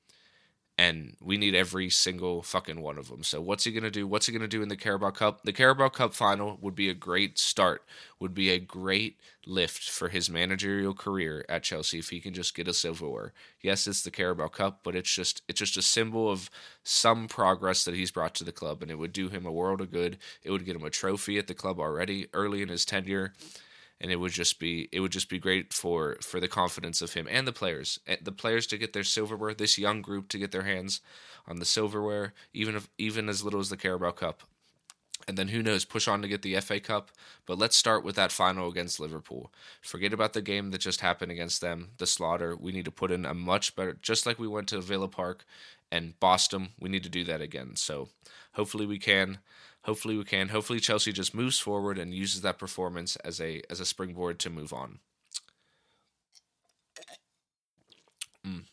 and 0.78 1.16
we 1.20 1.38
need 1.38 1.54
every 1.54 1.88
single 1.88 2.42
fucking 2.42 2.80
one 2.80 2.98
of 2.98 3.08
them. 3.08 3.22
So 3.22 3.40
what's 3.40 3.64
he 3.64 3.72
gonna 3.72 3.90
do? 3.90 4.06
What's 4.06 4.26
he 4.26 4.32
gonna 4.32 4.46
do 4.46 4.62
in 4.62 4.68
the 4.68 4.76
Carabao 4.76 5.10
Cup? 5.10 5.42
The 5.42 5.52
Carabao 5.52 5.88
Cup 5.88 6.12
final 6.12 6.58
would 6.60 6.74
be 6.74 6.90
a 6.90 6.94
great 6.94 7.38
start. 7.38 7.82
Would 8.20 8.34
be 8.34 8.50
a 8.50 8.58
great 8.58 9.18
lift 9.46 9.88
for 9.88 10.08
his 10.08 10.28
managerial 10.28 10.92
career 10.92 11.46
at 11.48 11.62
Chelsea 11.62 11.98
if 11.98 12.10
he 12.10 12.20
can 12.20 12.34
just 12.34 12.54
get 12.54 12.68
a 12.68 12.74
silverware. 12.74 13.32
Yes, 13.62 13.86
it's 13.86 14.02
the 14.02 14.10
Carabao 14.10 14.48
Cup, 14.48 14.80
but 14.82 14.94
it's 14.94 15.14
just 15.14 15.42
it's 15.48 15.60
just 15.60 15.78
a 15.78 15.82
symbol 15.82 16.30
of 16.30 16.50
some 16.82 17.26
progress 17.26 17.84
that 17.84 17.94
he's 17.94 18.10
brought 18.10 18.34
to 18.34 18.44
the 18.44 18.52
club, 18.52 18.82
and 18.82 18.90
it 18.90 18.98
would 18.98 19.12
do 19.12 19.28
him 19.30 19.46
a 19.46 19.52
world 19.52 19.80
of 19.80 19.90
good. 19.90 20.18
It 20.42 20.50
would 20.50 20.66
get 20.66 20.76
him 20.76 20.84
a 20.84 20.90
trophy 20.90 21.38
at 21.38 21.46
the 21.46 21.54
club 21.54 21.80
already 21.80 22.26
early 22.34 22.60
in 22.60 22.68
his 22.68 22.84
tenure 22.84 23.32
and 24.00 24.10
it 24.10 24.16
would 24.16 24.32
just 24.32 24.58
be 24.58 24.88
it 24.92 25.00
would 25.00 25.12
just 25.12 25.28
be 25.28 25.38
great 25.38 25.72
for 25.72 26.16
for 26.20 26.40
the 26.40 26.48
confidence 26.48 27.00
of 27.00 27.14
him 27.14 27.26
and 27.30 27.46
the 27.46 27.52
players 27.52 27.98
eh, 28.06 28.16
the 28.20 28.32
players 28.32 28.66
to 28.66 28.78
get 28.78 28.92
their 28.92 29.04
silverware 29.04 29.54
this 29.54 29.78
young 29.78 30.02
group 30.02 30.28
to 30.28 30.38
get 30.38 30.52
their 30.52 30.62
hands 30.62 31.00
on 31.46 31.56
the 31.56 31.64
silverware 31.64 32.32
even 32.52 32.76
if 32.76 32.88
even 32.98 33.28
as 33.28 33.44
little 33.44 33.60
as 33.60 33.70
the 33.70 33.76
Carabao 33.76 34.12
Cup. 34.12 34.42
And 35.28 35.36
then 35.36 35.48
who 35.48 35.62
knows 35.62 35.84
push 35.84 36.06
on 36.06 36.22
to 36.22 36.28
get 36.28 36.42
the 36.42 36.60
FA 36.60 36.78
Cup 36.78 37.10
but 37.46 37.58
let's 37.58 37.76
start 37.76 38.04
with 38.04 38.16
that 38.16 38.30
final 38.30 38.68
against 38.68 39.00
Liverpool. 39.00 39.50
Forget 39.80 40.12
about 40.12 40.34
the 40.34 40.42
game 40.42 40.70
that 40.70 40.80
just 40.80 41.00
happened 41.00 41.32
against 41.32 41.60
them 41.60 41.90
the 41.98 42.06
slaughter. 42.06 42.54
We 42.54 42.72
need 42.72 42.84
to 42.84 42.90
put 42.90 43.10
in 43.10 43.24
a 43.24 43.34
much 43.34 43.74
better 43.74 43.96
just 44.02 44.26
like 44.26 44.38
we 44.38 44.46
went 44.46 44.68
to 44.68 44.80
Villa 44.80 45.08
Park 45.08 45.44
and 45.90 46.18
Boston 46.20 46.68
we 46.78 46.90
need 46.90 47.02
to 47.02 47.08
do 47.08 47.24
that 47.24 47.40
again. 47.40 47.76
So 47.76 48.08
hopefully 48.52 48.86
we 48.86 48.98
can 48.98 49.38
hopefully 49.86 50.16
we 50.18 50.24
can. 50.24 50.48
Hopefully 50.48 50.80
Chelsea 50.80 51.12
just 51.12 51.34
moves 51.34 51.58
forward 51.58 51.96
and 51.96 52.12
uses 52.12 52.42
that 52.42 52.58
performance 52.58 53.16
as 53.16 53.40
a 53.40 53.62
as 53.70 53.80
a 53.80 53.86
springboard 53.86 54.38
to 54.40 54.50
move 54.50 54.72
on. 54.72 54.98
Mm. 58.46 58.64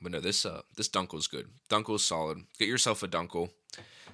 But 0.00 0.12
no, 0.12 0.20
this 0.20 0.46
uh 0.46 0.62
this 0.76 0.88
Dunkel's 0.88 1.26
good. 1.26 1.48
Dunkel's 1.68 2.06
solid. 2.06 2.44
Get 2.58 2.68
yourself 2.68 3.02
a 3.02 3.08
Dunkel. 3.08 3.50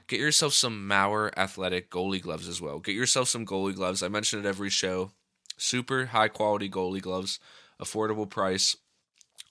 Get 0.08 0.18
yourself 0.18 0.52
some 0.52 0.88
Mauer 0.88 1.30
athletic 1.36 1.90
goalie 1.90 2.20
gloves 2.20 2.48
as 2.48 2.60
well. 2.60 2.80
Get 2.80 2.94
yourself 2.96 3.28
some 3.28 3.46
goalie 3.46 3.74
gloves. 3.74 4.02
I 4.02 4.08
mention 4.08 4.40
it 4.40 4.46
every 4.46 4.70
show. 4.70 5.12
Super 5.56 6.06
high 6.06 6.28
quality 6.28 6.68
goalie 6.68 7.00
gloves, 7.00 7.38
affordable 7.80 8.28
price, 8.28 8.76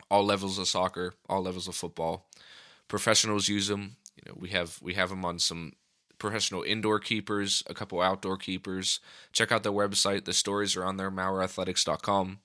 all 0.10 0.26
levels 0.26 0.58
of 0.58 0.68
soccer, 0.68 1.14
all 1.30 1.42
levels 1.42 1.68
of 1.68 1.76
football. 1.76 2.28
Professionals 2.88 3.48
use 3.48 3.68
them. 3.68 3.96
You 4.18 4.24
know, 4.32 4.38
we 4.38 4.50
have 4.50 4.78
we 4.82 4.96
have 4.96 5.10
them 5.10 5.24
on 5.24 5.40
some 5.40 5.74
professional 6.22 6.62
indoor 6.62 7.00
keepers, 7.00 7.64
a 7.68 7.74
couple 7.74 8.00
outdoor 8.00 8.38
keepers. 8.38 9.00
Check 9.34 9.52
out 9.52 9.64
their 9.64 9.72
website. 9.72 10.26
The 10.26 10.34
stories 10.34 10.76
are 10.78 10.86
on 10.86 10.98
there, 10.98 11.10
mauerathletics.com. 11.10 12.40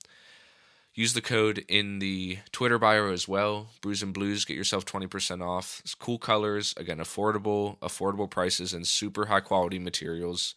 Use 0.95 1.13
the 1.13 1.21
code 1.21 1.63
in 1.67 1.99
the 1.99 2.39
Twitter 2.51 2.79
bio 2.79 3.11
as 3.11 3.27
well. 3.27 3.67
Brews 3.81 4.01
and 4.01 4.15
Blues, 4.15 4.45
get 4.45 4.57
yourself 4.57 4.83
20% 4.83 5.45
off. 5.45 5.79
It's 5.83 5.93
cool 5.93 6.17
colors, 6.17 6.73
again, 6.75 6.97
affordable, 6.97 7.77
affordable 7.77 8.27
prices, 8.27 8.73
and 8.73 8.87
super 8.87 9.27
high 9.27 9.41
quality 9.41 9.77
materials. 9.77 10.55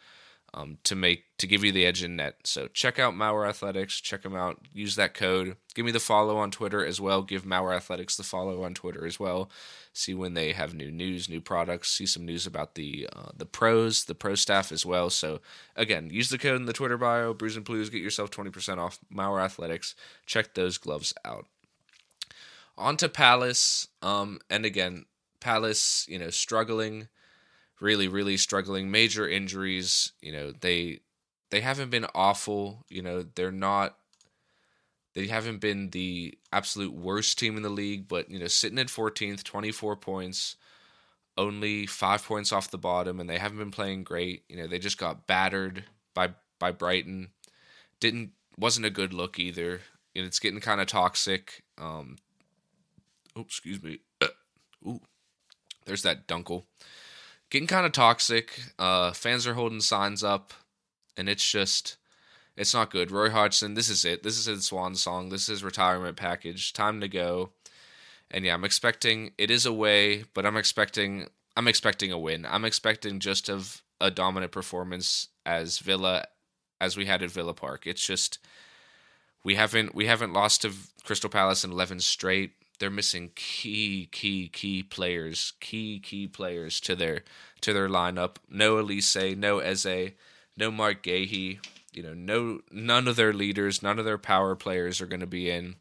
Um, 0.52 0.78
to 0.84 0.94
make 0.94 1.24
to 1.38 1.46
give 1.46 1.64
you 1.64 1.72
the 1.72 1.86
edge 1.86 2.02
in 2.02 2.16
net. 2.16 2.36
So 2.44 2.68
check 2.68 2.98
out 2.98 3.14
Mauer 3.14 3.48
Athletics. 3.48 4.00
Check 4.00 4.22
them 4.22 4.34
out. 4.34 4.58
Use 4.72 4.96
that 4.96 5.14
code. 5.14 5.56
Give 5.74 5.84
me 5.84 5.92
the 5.92 6.00
follow 6.00 6.36
on 6.36 6.50
Twitter 6.50 6.84
as 6.84 7.00
well. 7.00 7.22
Give 7.22 7.44
Mauer 7.44 7.74
Athletics 7.74 8.16
the 8.16 8.22
follow 8.22 8.62
on 8.64 8.74
Twitter 8.74 9.06
as 9.06 9.20
well. 9.20 9.50
See 9.92 10.14
when 10.14 10.34
they 10.34 10.52
have 10.52 10.74
new 10.74 10.90
news, 10.90 11.28
new 11.28 11.40
products. 11.40 11.90
See 11.90 12.06
some 12.06 12.24
news 12.24 12.46
about 12.46 12.74
the 12.74 13.08
uh, 13.14 13.30
the 13.36 13.46
pros, 13.46 14.04
the 14.04 14.14
pro 14.14 14.34
staff 14.34 14.72
as 14.72 14.84
well. 14.84 15.10
So 15.10 15.40
again, 15.76 16.10
use 16.10 16.28
the 16.28 16.38
code 16.38 16.56
in 16.56 16.66
the 16.66 16.72
Twitter 16.72 16.98
bio. 16.98 17.32
Brews 17.34 17.56
and 17.56 17.64
Blues. 17.64 17.90
Get 17.90 18.02
yourself 18.02 18.30
twenty 18.30 18.50
percent 18.50 18.80
off 18.80 18.98
Mauer 19.14 19.42
Athletics. 19.42 19.94
Check 20.26 20.54
those 20.54 20.78
gloves 20.78 21.14
out. 21.24 21.46
On 22.76 22.96
to 22.96 23.08
Palace. 23.08 23.88
Um, 24.02 24.40
and 24.48 24.64
again, 24.64 25.04
Palace, 25.40 26.06
you 26.08 26.18
know, 26.18 26.30
struggling 26.30 27.08
really 27.80 28.08
really 28.08 28.36
struggling 28.36 28.90
major 28.90 29.28
injuries 29.28 30.12
you 30.20 30.32
know 30.32 30.52
they 30.60 31.00
they 31.50 31.60
haven't 31.60 31.90
been 31.90 32.06
awful 32.14 32.84
you 32.88 33.02
know 33.02 33.24
they're 33.34 33.50
not 33.52 33.96
they 35.14 35.26
haven't 35.26 35.58
been 35.58 35.90
the 35.90 36.38
absolute 36.52 36.92
worst 36.92 37.38
team 37.38 37.56
in 37.56 37.62
the 37.62 37.68
league 37.68 38.06
but 38.06 38.30
you 38.30 38.38
know 38.38 38.46
sitting 38.46 38.78
at 38.78 38.88
14th 38.88 39.42
24 39.42 39.96
points 39.96 40.56
only 41.40 41.86
5 41.86 42.24
points 42.24 42.52
off 42.52 42.70
the 42.70 42.78
bottom 42.78 43.18
and 43.18 43.28
they 43.28 43.38
haven't 43.38 43.58
been 43.58 43.70
playing 43.70 44.04
great. 44.04 44.44
You 44.48 44.56
know 44.56 44.66
they 44.66 44.78
just 44.78 44.98
got 44.98 45.26
battered 45.26 45.84
by 46.14 46.34
by 46.58 46.70
Brighton. 46.70 47.30
Didn't 47.98 48.32
wasn't 48.58 48.86
a 48.86 48.90
good 48.90 49.12
look 49.14 49.38
either 49.38 49.80
and 50.14 50.26
it's 50.26 50.38
getting 50.38 50.60
kind 50.60 50.80
of 50.80 50.86
toxic 50.86 51.62
um 51.78 52.16
oh 53.34 53.40
excuse 53.40 53.82
me 53.82 54.00
ooh 54.86 55.00
there's 55.86 56.02
that 56.02 56.26
dunkel 56.26 56.64
getting 57.50 57.68
kind 57.68 57.86
of 57.86 57.92
toxic. 57.92 58.60
Uh, 58.78 59.12
fans 59.12 59.46
are 59.46 59.54
holding 59.54 59.80
signs 59.80 60.24
up, 60.24 60.52
and 61.16 61.28
it's 61.28 61.48
just, 61.48 61.96
it's 62.56 62.72
not 62.72 62.90
good. 62.90 63.10
Roy 63.10 63.30
Hodgson, 63.30 63.74
this 63.74 63.88
is 63.88 64.04
it. 64.04 64.22
This 64.22 64.38
is 64.38 64.46
his 64.46 64.64
swan 64.64 64.94
song. 64.94 65.28
This 65.28 65.42
is 65.42 65.48
his 65.48 65.64
retirement 65.64 66.16
package. 66.16 66.72
Time 66.72 67.00
to 67.00 67.08
go. 67.08 67.50
And 68.30 68.44
yeah, 68.44 68.54
I'm 68.54 68.64
expecting 68.64 69.32
it 69.36 69.50
is 69.50 69.66
away, 69.66 70.24
but 70.34 70.46
I'm 70.46 70.56
expecting 70.56 71.26
I'm 71.56 71.66
expecting 71.66 72.12
a 72.12 72.18
win. 72.18 72.46
I'm 72.46 72.64
expecting 72.64 73.18
just 73.18 73.48
of 73.50 73.82
a 74.00 74.10
dominant 74.10 74.52
performance 74.52 75.28
as 75.44 75.78
Villa 75.78 76.26
as 76.80 76.96
we 76.96 77.06
had 77.06 77.22
at 77.22 77.30
Villa 77.30 77.54
Park. 77.54 77.86
It's 77.86 78.06
just 78.06 78.38
we 79.42 79.56
haven't 79.56 79.94
we 79.94 80.06
haven't 80.06 80.32
lost 80.32 80.62
to 80.62 80.72
Crystal 81.02 81.28
Palace 81.28 81.64
in 81.64 81.72
11 81.72 82.00
straight 82.00 82.52
they're 82.80 82.90
missing 82.90 83.30
key, 83.36 84.08
key, 84.10 84.48
key 84.48 84.82
players, 84.82 85.52
key, 85.60 86.00
key 86.00 86.26
players 86.26 86.80
to 86.80 86.96
their 86.96 87.22
to 87.60 87.72
their 87.72 87.88
lineup. 87.88 88.36
No 88.48 88.82
Olise, 88.82 89.36
no 89.36 89.58
Eze, 89.58 90.12
no 90.56 90.70
Mark 90.70 91.02
Guéhi. 91.02 91.58
You 91.92 92.02
know, 92.02 92.14
no 92.14 92.60
none 92.72 93.06
of 93.06 93.16
their 93.16 93.32
leaders, 93.32 93.82
none 93.82 93.98
of 93.98 94.04
their 94.04 94.18
power 94.18 94.56
players 94.56 95.00
are 95.00 95.06
going 95.06 95.20
to 95.20 95.26
be 95.26 95.50
in. 95.50 95.76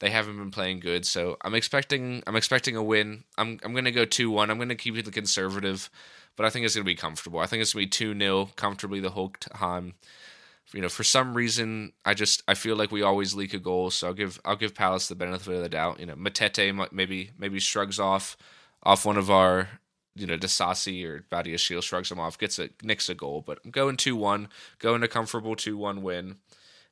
They 0.00 0.10
haven't 0.10 0.38
been 0.38 0.50
playing 0.50 0.80
good, 0.80 1.04
so 1.04 1.36
I'm 1.42 1.54
expecting 1.54 2.22
I'm 2.26 2.36
expecting 2.36 2.74
a 2.74 2.82
win. 2.82 3.24
I'm 3.36 3.60
I'm 3.62 3.72
going 3.72 3.84
to 3.84 3.92
go 3.92 4.06
two 4.06 4.30
one. 4.30 4.50
I'm 4.50 4.56
going 4.56 4.70
to 4.70 4.74
keep 4.74 4.96
it 4.96 5.12
conservative, 5.12 5.90
but 6.36 6.46
I 6.46 6.50
think 6.50 6.64
it's 6.64 6.74
going 6.74 6.84
to 6.84 6.90
be 6.90 6.94
comfortable. 6.94 7.40
I 7.40 7.46
think 7.46 7.60
it's 7.60 7.74
going 7.74 7.84
to 7.84 7.86
be 7.86 7.90
two 7.90 8.18
0 8.18 8.50
comfortably 8.56 9.00
the 9.00 9.10
whole 9.10 9.32
time 9.40 9.94
you 10.72 10.80
know, 10.80 10.88
for 10.88 11.04
some 11.04 11.34
reason, 11.34 11.92
I 12.04 12.14
just 12.14 12.42
I 12.46 12.54
feel 12.54 12.76
like 12.76 12.92
we 12.92 13.02
always 13.02 13.34
leak 13.34 13.54
a 13.54 13.58
goal. 13.58 13.90
So 13.90 14.08
I'll 14.08 14.14
give 14.14 14.40
I'll 14.44 14.56
give 14.56 14.74
Palace 14.74 15.08
the 15.08 15.14
benefit 15.14 15.54
of 15.54 15.62
the 15.62 15.68
doubt. 15.68 16.00
You 16.00 16.06
know, 16.06 16.14
Mateta 16.14 16.92
maybe 16.92 17.30
maybe 17.38 17.58
shrugs 17.60 17.98
off 17.98 18.36
off 18.82 19.04
one 19.04 19.16
of 19.16 19.30
our 19.30 19.68
you 20.14 20.26
know 20.26 20.36
Disasi 20.36 21.04
or 21.04 21.24
Badiashile 21.30 21.82
shrugs 21.82 22.10
him 22.10 22.20
off, 22.20 22.38
gets 22.38 22.58
a 22.58 22.70
nicks 22.82 23.08
a 23.08 23.14
goal. 23.14 23.42
But 23.44 23.58
I'm 23.64 23.70
going 23.70 23.96
two 23.96 24.16
one, 24.16 24.48
going 24.78 25.02
a 25.02 25.08
comfortable 25.08 25.56
two 25.56 25.76
one 25.76 26.02
win. 26.02 26.36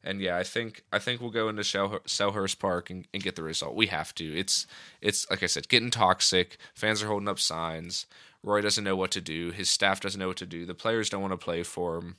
And 0.02 0.20
yeah, 0.20 0.36
I 0.36 0.44
think 0.44 0.84
I 0.92 0.98
think 0.98 1.20
we'll 1.20 1.30
go 1.30 1.48
into 1.48 1.62
Selhurst 1.62 2.58
Park 2.58 2.90
and, 2.90 3.06
and 3.12 3.22
get 3.22 3.36
the 3.36 3.42
result. 3.42 3.76
We 3.76 3.86
have 3.86 4.14
to. 4.16 4.38
It's 4.38 4.66
it's 5.00 5.28
like 5.30 5.42
I 5.42 5.46
said, 5.46 5.68
getting 5.68 5.90
toxic. 5.90 6.56
Fans 6.74 7.02
are 7.02 7.08
holding 7.08 7.28
up 7.28 7.38
signs. 7.38 8.06
Roy 8.42 8.60
doesn't 8.60 8.84
know 8.84 8.96
what 8.96 9.10
to 9.12 9.20
do. 9.20 9.50
His 9.50 9.68
staff 9.68 10.00
doesn't 10.00 10.18
know 10.18 10.28
what 10.28 10.36
to 10.38 10.46
do. 10.46 10.64
The 10.64 10.74
players 10.74 11.10
don't 11.10 11.22
want 11.22 11.32
to 11.32 11.44
play 11.44 11.64
for 11.64 11.98
him 11.98 12.16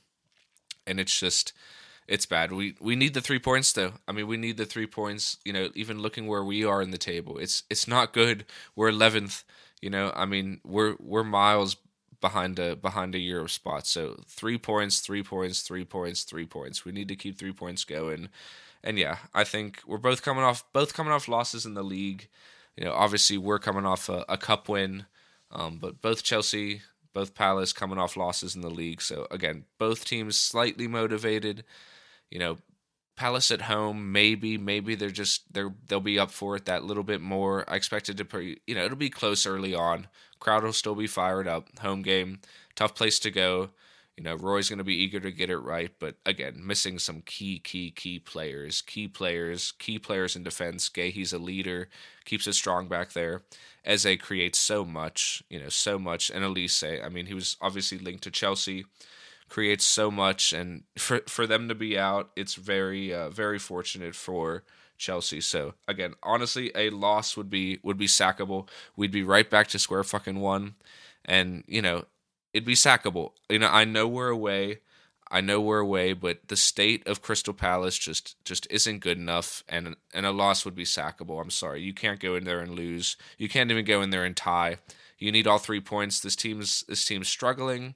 and 0.86 1.00
it's 1.00 1.18
just 1.18 1.52
it's 2.08 2.26
bad. 2.26 2.52
We 2.52 2.74
we 2.80 2.96
need 2.96 3.14
the 3.14 3.20
three 3.20 3.38
points 3.38 3.72
though. 3.72 3.92
I 4.08 4.12
mean, 4.12 4.26
we 4.26 4.36
need 4.36 4.56
the 4.56 4.66
three 4.66 4.86
points. 4.86 5.36
You 5.44 5.52
know, 5.52 5.70
even 5.74 6.00
looking 6.00 6.26
where 6.26 6.44
we 6.44 6.64
are 6.64 6.82
in 6.82 6.90
the 6.90 6.98
table, 6.98 7.38
it's 7.38 7.62
it's 7.70 7.86
not 7.86 8.12
good. 8.12 8.44
We're 8.74 8.88
eleventh. 8.88 9.44
You 9.80 9.90
know, 9.90 10.12
I 10.14 10.26
mean, 10.26 10.60
we're 10.64 10.96
we're 10.98 11.24
miles 11.24 11.76
behind 12.20 12.58
a 12.58 12.76
behind 12.76 13.14
a 13.14 13.18
Euro 13.18 13.46
spot. 13.46 13.86
So 13.86 14.22
three 14.26 14.58
points, 14.58 15.00
three 15.00 15.22
points, 15.22 15.62
three 15.62 15.84
points, 15.84 16.24
three 16.24 16.46
points. 16.46 16.84
We 16.84 16.92
need 16.92 17.08
to 17.08 17.16
keep 17.16 17.38
three 17.38 17.52
points 17.52 17.84
going. 17.84 18.28
And 18.82 18.98
yeah, 18.98 19.18
I 19.34 19.44
think 19.44 19.80
we're 19.86 19.98
both 19.98 20.22
coming 20.22 20.44
off 20.44 20.64
both 20.72 20.94
coming 20.94 21.12
off 21.12 21.28
losses 21.28 21.64
in 21.64 21.74
the 21.74 21.84
league. 21.84 22.28
You 22.76 22.84
know, 22.84 22.92
obviously 22.92 23.38
we're 23.38 23.58
coming 23.58 23.84
off 23.84 24.08
a, 24.08 24.24
a 24.28 24.36
cup 24.36 24.68
win, 24.68 25.06
um, 25.50 25.78
but 25.78 26.00
both 26.00 26.22
Chelsea 26.22 26.82
both 27.12 27.34
Palace 27.34 27.72
coming 27.72 27.98
off 27.98 28.16
losses 28.16 28.54
in 28.54 28.62
the 28.62 28.70
league. 28.70 29.02
So 29.02 29.26
again, 29.30 29.64
both 29.78 30.04
teams 30.04 30.36
slightly 30.36 30.86
motivated. 30.86 31.64
You 32.30 32.38
know, 32.38 32.58
Palace 33.16 33.50
at 33.50 33.62
home, 33.62 34.12
maybe, 34.12 34.56
maybe 34.56 34.94
they're 34.94 35.10
just 35.10 35.52
they're 35.52 35.74
they'll 35.88 36.00
be 36.00 36.18
up 36.18 36.30
for 36.30 36.56
it 36.56 36.64
that 36.66 36.84
little 36.84 37.02
bit 37.02 37.20
more. 37.20 37.68
I 37.68 37.76
expected 37.76 38.16
to, 38.16 38.24
pre, 38.24 38.60
you 38.66 38.74
know, 38.74 38.84
it'll 38.84 38.96
be 38.96 39.10
close 39.10 39.46
early 39.46 39.74
on. 39.74 40.08
Crowd 40.38 40.64
will 40.64 40.72
still 40.72 40.94
be 40.94 41.06
fired 41.06 41.46
up. 41.46 41.78
Home 41.80 42.02
game, 42.02 42.40
tough 42.74 42.94
place 42.94 43.18
to 43.20 43.30
go. 43.30 43.70
You 44.20 44.24
know, 44.24 44.34
Roy's 44.34 44.68
going 44.68 44.76
to 44.76 44.84
be 44.84 45.02
eager 45.02 45.18
to 45.18 45.32
get 45.32 45.48
it 45.48 45.56
right, 45.56 45.90
but 45.98 46.16
again, 46.26 46.60
missing 46.62 46.98
some 46.98 47.22
key, 47.22 47.58
key, 47.58 47.90
key 47.90 48.18
players, 48.18 48.82
key 48.82 49.08
players, 49.08 49.72
key 49.78 49.98
players 49.98 50.36
in 50.36 50.42
defense. 50.42 50.90
Guéhi, 50.90 51.10
he's 51.10 51.32
a 51.32 51.38
leader, 51.38 51.88
keeps 52.26 52.46
it 52.46 52.52
strong 52.52 52.86
back 52.86 53.14
there. 53.14 53.44
Eze 53.82 54.18
creates 54.20 54.58
so 54.58 54.84
much, 54.84 55.42
you 55.48 55.58
know, 55.58 55.70
so 55.70 55.98
much. 55.98 56.28
And 56.28 56.44
Olise, 56.44 57.02
I 57.02 57.08
mean, 57.08 57.24
he 57.24 57.32
was 57.32 57.56
obviously 57.62 57.96
linked 57.96 58.22
to 58.24 58.30
Chelsea, 58.30 58.84
creates 59.48 59.86
so 59.86 60.10
much, 60.10 60.52
and 60.52 60.82
for 60.98 61.22
for 61.26 61.46
them 61.46 61.66
to 61.70 61.74
be 61.74 61.98
out, 61.98 62.28
it's 62.36 62.56
very, 62.56 63.14
uh, 63.14 63.30
very 63.30 63.58
fortunate 63.58 64.14
for 64.14 64.64
Chelsea. 64.98 65.40
So 65.40 65.72
again, 65.88 66.12
honestly, 66.22 66.70
a 66.74 66.90
loss 66.90 67.38
would 67.38 67.48
be 67.48 67.78
would 67.82 67.96
be 67.96 68.06
sackable. 68.06 68.68
We'd 68.96 69.12
be 69.12 69.22
right 69.22 69.48
back 69.48 69.68
to 69.68 69.78
square 69.78 70.04
fucking 70.04 70.40
one, 70.40 70.74
and 71.24 71.64
you 71.66 71.80
know, 71.80 72.04
it'd 72.52 72.66
be 72.66 72.74
sackable. 72.74 73.32
You 73.48 73.60
know, 73.60 73.68
I 73.68 73.84
know 73.84 74.06
we're 74.08 74.28
away. 74.28 74.80
I 75.30 75.40
know 75.40 75.60
we're 75.60 75.78
away, 75.78 76.12
but 76.12 76.48
the 76.48 76.56
state 76.56 77.06
of 77.06 77.22
Crystal 77.22 77.54
Palace 77.54 77.96
just 77.96 78.42
just 78.44 78.66
isn't 78.68 78.98
good 78.98 79.16
enough, 79.18 79.62
and 79.68 79.94
and 80.12 80.26
a 80.26 80.32
loss 80.32 80.64
would 80.64 80.74
be 80.74 80.84
sackable. 80.84 81.40
I'm 81.40 81.50
sorry, 81.50 81.82
you 81.82 81.94
can't 81.94 82.18
go 82.18 82.34
in 82.34 82.44
there 82.44 82.60
and 82.60 82.74
lose. 82.74 83.16
You 83.38 83.48
can't 83.48 83.70
even 83.70 83.84
go 83.84 84.02
in 84.02 84.10
there 84.10 84.24
and 84.24 84.36
tie. 84.36 84.78
You 85.18 85.30
need 85.30 85.46
all 85.46 85.58
three 85.58 85.80
points. 85.80 86.20
This 86.20 86.34
team's 86.34 86.82
this 86.88 87.04
team's 87.04 87.28
struggling 87.28 87.94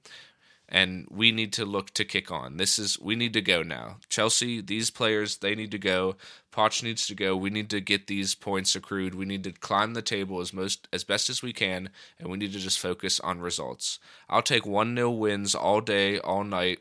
and 0.75 1.07
we 1.09 1.31
need 1.31 1.53
to 1.53 1.63
look 1.63 1.91
to 1.91 2.03
kick 2.03 2.29
on. 2.29 2.57
This 2.57 2.77
is 2.77 2.99
we 2.99 3.15
need 3.15 3.31
to 3.31 3.41
go 3.41 3.63
now. 3.63 3.95
Chelsea, 4.09 4.59
these 4.59 4.89
players, 4.89 5.37
they 5.37 5.55
need 5.55 5.71
to 5.71 5.77
go. 5.77 6.17
Poch 6.51 6.83
needs 6.83 7.07
to 7.07 7.15
go. 7.15 7.33
We 7.33 7.49
need 7.49 7.69
to 7.69 7.79
get 7.79 8.07
these 8.07 8.35
points 8.35 8.75
accrued. 8.75 9.15
We 9.15 9.23
need 9.23 9.45
to 9.45 9.53
climb 9.53 9.93
the 9.93 10.01
table 10.01 10.41
as 10.41 10.51
most 10.51 10.89
as 10.91 11.05
best 11.05 11.29
as 11.29 11.41
we 11.41 11.53
can, 11.53 11.91
and 12.19 12.29
we 12.29 12.37
need 12.37 12.51
to 12.51 12.59
just 12.59 12.77
focus 12.77 13.21
on 13.21 13.39
results. 13.39 13.99
I'll 14.29 14.41
take 14.41 14.65
one 14.65 14.93
0 14.93 15.11
wins 15.11 15.55
all 15.55 15.79
day, 15.79 16.19
all 16.19 16.43
night. 16.43 16.79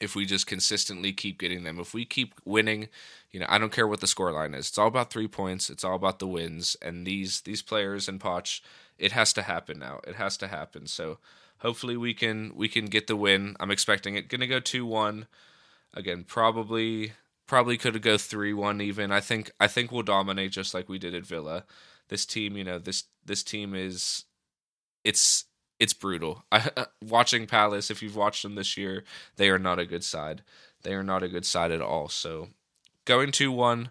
If 0.00 0.14
we 0.14 0.24
just 0.24 0.46
consistently 0.46 1.12
keep 1.12 1.40
getting 1.40 1.64
them, 1.64 1.80
if 1.80 1.94
we 1.94 2.04
keep 2.04 2.34
winning, 2.44 2.86
you 3.32 3.40
know, 3.40 3.46
I 3.48 3.58
don't 3.58 3.72
care 3.72 3.88
what 3.88 4.00
the 4.00 4.06
scoreline 4.06 4.54
is. 4.54 4.68
It's 4.68 4.78
all 4.78 4.86
about 4.86 5.10
three 5.10 5.26
points. 5.26 5.68
It's 5.68 5.82
all 5.82 5.96
about 5.96 6.20
the 6.20 6.28
wins. 6.28 6.76
And 6.80 7.04
these 7.04 7.40
these 7.40 7.62
players 7.62 8.08
and 8.08 8.20
Poch, 8.20 8.60
it 9.00 9.10
has 9.10 9.32
to 9.32 9.42
happen 9.42 9.80
now. 9.80 9.98
It 10.06 10.14
has 10.14 10.36
to 10.36 10.46
happen. 10.46 10.86
So 10.86 11.18
hopefully 11.58 11.96
we 11.96 12.14
can 12.14 12.52
we 12.54 12.68
can 12.68 12.86
get 12.86 13.06
the 13.06 13.16
win. 13.16 13.56
I'm 13.60 13.70
expecting 13.70 14.14
it. 14.16 14.28
Gonna 14.28 14.46
go 14.46 14.60
two 14.60 14.86
one. 14.86 15.26
Again, 15.94 16.24
probably 16.24 17.12
probably 17.46 17.78
could 17.78 18.00
go 18.02 18.18
three 18.18 18.52
one 18.52 18.80
even. 18.80 19.12
I 19.12 19.20
think 19.20 19.50
I 19.60 19.66
think 19.66 19.90
we'll 19.90 20.02
dominate 20.02 20.52
just 20.52 20.74
like 20.74 20.88
we 20.88 20.98
did 20.98 21.14
at 21.14 21.26
Villa. 21.26 21.64
This 22.08 22.26
team, 22.26 22.56
you 22.56 22.64
know, 22.64 22.78
this 22.78 23.04
this 23.24 23.42
team 23.42 23.74
is 23.74 24.24
it's 25.04 25.44
it's 25.78 25.92
brutal. 25.92 26.44
I, 26.50 26.70
uh, 26.76 26.84
watching 27.02 27.46
Palace, 27.46 27.90
if 27.90 28.02
you've 28.02 28.16
watched 28.16 28.42
them 28.42 28.54
this 28.54 28.76
year, 28.76 29.04
they 29.36 29.50
are 29.50 29.58
not 29.58 29.78
a 29.78 29.86
good 29.86 30.04
side. 30.04 30.42
They 30.82 30.94
are 30.94 31.02
not 31.02 31.22
a 31.22 31.28
good 31.28 31.44
side 31.44 31.70
at 31.70 31.82
all. 31.82 32.08
So 32.08 32.48
going 33.04 33.32
two 33.32 33.52
one, 33.52 33.90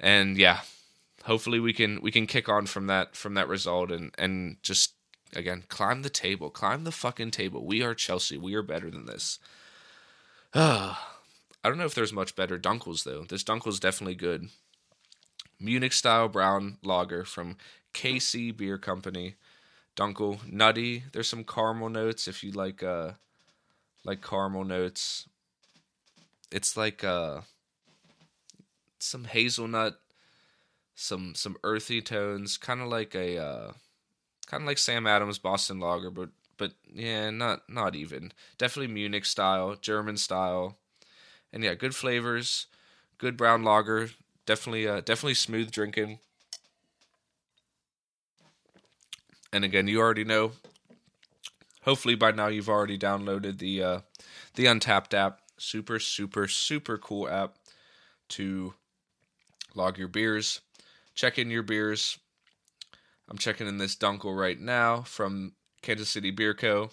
and 0.00 0.36
yeah, 0.36 0.60
hopefully 1.24 1.60
we 1.60 1.72
can 1.72 2.00
we 2.00 2.10
can 2.10 2.26
kick 2.26 2.48
on 2.48 2.66
from 2.66 2.86
that 2.86 3.14
from 3.14 3.34
that 3.34 3.48
result 3.48 3.90
and 3.90 4.12
and 4.18 4.56
just 4.62 4.94
Again, 5.34 5.64
climb 5.68 6.02
the 6.02 6.10
table. 6.10 6.50
Climb 6.50 6.84
the 6.84 6.92
fucking 6.92 7.30
table. 7.32 7.64
We 7.64 7.82
are 7.82 7.94
Chelsea. 7.94 8.38
We 8.38 8.54
are 8.54 8.62
better 8.62 8.90
than 8.90 9.06
this. 9.06 9.38
I 10.54 10.96
don't 11.62 11.78
know 11.78 11.84
if 11.84 11.94
there's 11.94 12.12
much 12.12 12.34
better 12.34 12.58
Dunkels, 12.58 13.04
though. 13.04 13.24
This 13.28 13.44
Dunkel's 13.44 13.80
definitely 13.80 14.14
good. 14.14 14.48
Munich 15.60 15.92
style 15.92 16.28
brown 16.28 16.78
lager 16.82 17.24
from 17.24 17.56
KC 17.92 18.56
Beer 18.56 18.78
Company. 18.78 19.34
Dunkel, 19.96 20.46
nutty. 20.50 21.04
There's 21.12 21.28
some 21.28 21.44
caramel 21.44 21.88
notes 21.88 22.28
if 22.28 22.44
you 22.44 22.52
like 22.52 22.82
uh 22.82 23.12
like 24.04 24.22
caramel 24.22 24.64
notes. 24.64 25.28
It's 26.52 26.76
like 26.76 27.02
uh 27.02 27.40
some 29.00 29.24
hazelnut, 29.24 29.98
some 30.94 31.34
some 31.34 31.56
earthy 31.64 32.00
tones, 32.00 32.56
kind 32.56 32.80
of 32.80 32.88
like 32.88 33.16
a 33.16 33.38
uh 33.38 33.72
kind 34.48 34.62
of 34.62 34.66
like 34.66 34.78
Sam 34.78 35.06
Adams 35.06 35.38
Boston 35.38 35.78
Lager, 35.78 36.10
but 36.10 36.30
but 36.56 36.72
yeah, 36.92 37.30
not 37.30 37.68
not 37.68 37.94
even. 37.94 38.32
Definitely 38.56 38.92
Munich 38.92 39.24
style, 39.24 39.76
German 39.80 40.16
style, 40.16 40.78
and 41.52 41.62
yeah, 41.62 41.74
good 41.74 41.94
flavors, 41.94 42.66
good 43.18 43.36
brown 43.36 43.62
lager. 43.62 44.10
Definitely, 44.46 44.88
uh, 44.88 45.00
definitely 45.00 45.34
smooth 45.34 45.70
drinking. 45.70 46.18
And 49.52 49.64
again, 49.64 49.86
you 49.86 50.00
already 50.00 50.24
know. 50.24 50.52
Hopefully, 51.82 52.14
by 52.14 52.32
now 52.32 52.48
you've 52.48 52.68
already 52.68 52.98
downloaded 52.98 53.58
the 53.58 53.82
uh, 53.82 54.00
the 54.54 54.64
Untappd 54.64 55.14
app. 55.14 55.40
Super, 55.58 55.98
super, 55.98 56.48
super 56.48 56.98
cool 56.98 57.28
app 57.28 57.56
to 58.28 58.74
log 59.74 59.98
your 59.98 60.08
beers, 60.08 60.60
check 61.14 61.38
in 61.38 61.50
your 61.50 61.62
beers. 61.62 62.18
I'm 63.28 63.38
checking 63.38 63.66
in 63.66 63.78
this 63.78 63.96
Dunkel 63.96 64.38
right 64.38 64.58
now 64.58 65.02
from 65.02 65.52
Kansas 65.82 66.08
City 66.08 66.30
Beer 66.30 66.54
Co. 66.54 66.90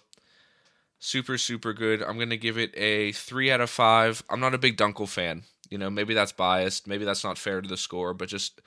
Super, 1.00 1.38
super 1.38 1.74
good. 1.74 2.02
I'm 2.02 2.18
going 2.18 2.30
to 2.30 2.38
give 2.38 2.58
it 2.58 2.72
a 2.76 3.12
3 3.12 3.52
out 3.52 3.62
of 3.62 3.70
5. 3.70 4.24
I'm 4.30 4.40
not 4.40 4.54
a 4.54 4.60
big 4.60 4.78
Dunkel 4.78 5.08
fan. 5.08 5.44
You 5.70 5.78
know, 5.78 5.90
maybe 5.90 6.14
that's 6.14 6.32
biased. 6.32 6.88
Maybe 6.88 7.06
that's 7.06 7.24
not 7.24 7.38
fair 7.38 7.62
to 7.62 7.68
the 7.68 7.78
score, 7.78 8.14
but 8.14 8.30
just 8.30 8.62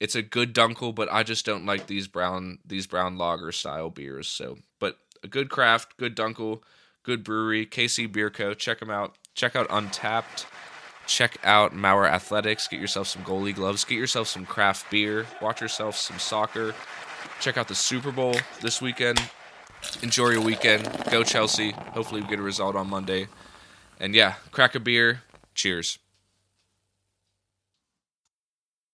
it's 0.00 0.14
a 0.14 0.22
good 0.22 0.54
Dunkel, 0.54 0.94
but 0.94 1.10
I 1.10 1.22
just 1.22 1.46
don't 1.46 1.66
like 1.66 1.86
these 1.86 2.06
brown 2.08 2.58
these 2.64 2.86
brown 2.86 3.16
lager 3.16 3.52
style 3.52 3.90
beers. 3.90 4.28
So, 4.28 4.58
but 4.78 4.98
a 5.22 5.28
good 5.28 5.48
craft, 5.48 5.96
good 5.96 6.16
Dunkel, 6.16 6.62
good 7.02 7.24
brewery, 7.24 7.66
KC 7.66 8.10
Beer 8.12 8.30
Co. 8.30 8.54
Check 8.54 8.80
them 8.80 8.90
out. 8.90 9.16
Check 9.34 9.56
out 9.56 9.68
Untappd. 9.68 10.46
Check 11.06 11.38
out 11.44 11.74
Mauer 11.74 12.08
Athletics. 12.08 12.66
Get 12.68 12.80
yourself 12.80 13.08
some 13.08 13.22
goalie 13.24 13.54
gloves. 13.54 13.84
Get 13.84 13.98
yourself 13.98 14.28
some 14.28 14.46
craft 14.46 14.90
beer. 14.90 15.26
Watch 15.40 15.60
yourself 15.60 15.96
some 15.96 16.18
soccer. 16.18 16.74
Check 17.40 17.58
out 17.58 17.68
the 17.68 17.74
Super 17.74 18.10
Bowl 18.10 18.34
this 18.60 18.80
weekend. 18.80 19.20
Enjoy 20.02 20.30
your 20.30 20.40
weekend. 20.40 20.88
Go 21.10 21.22
Chelsea. 21.22 21.72
Hopefully, 21.92 22.22
we 22.22 22.28
get 22.28 22.38
a 22.38 22.42
result 22.42 22.74
on 22.76 22.88
Monday. 22.88 23.28
And 24.00 24.14
yeah, 24.14 24.34
crack 24.50 24.74
a 24.74 24.80
beer. 24.80 25.22
Cheers. 25.54 25.98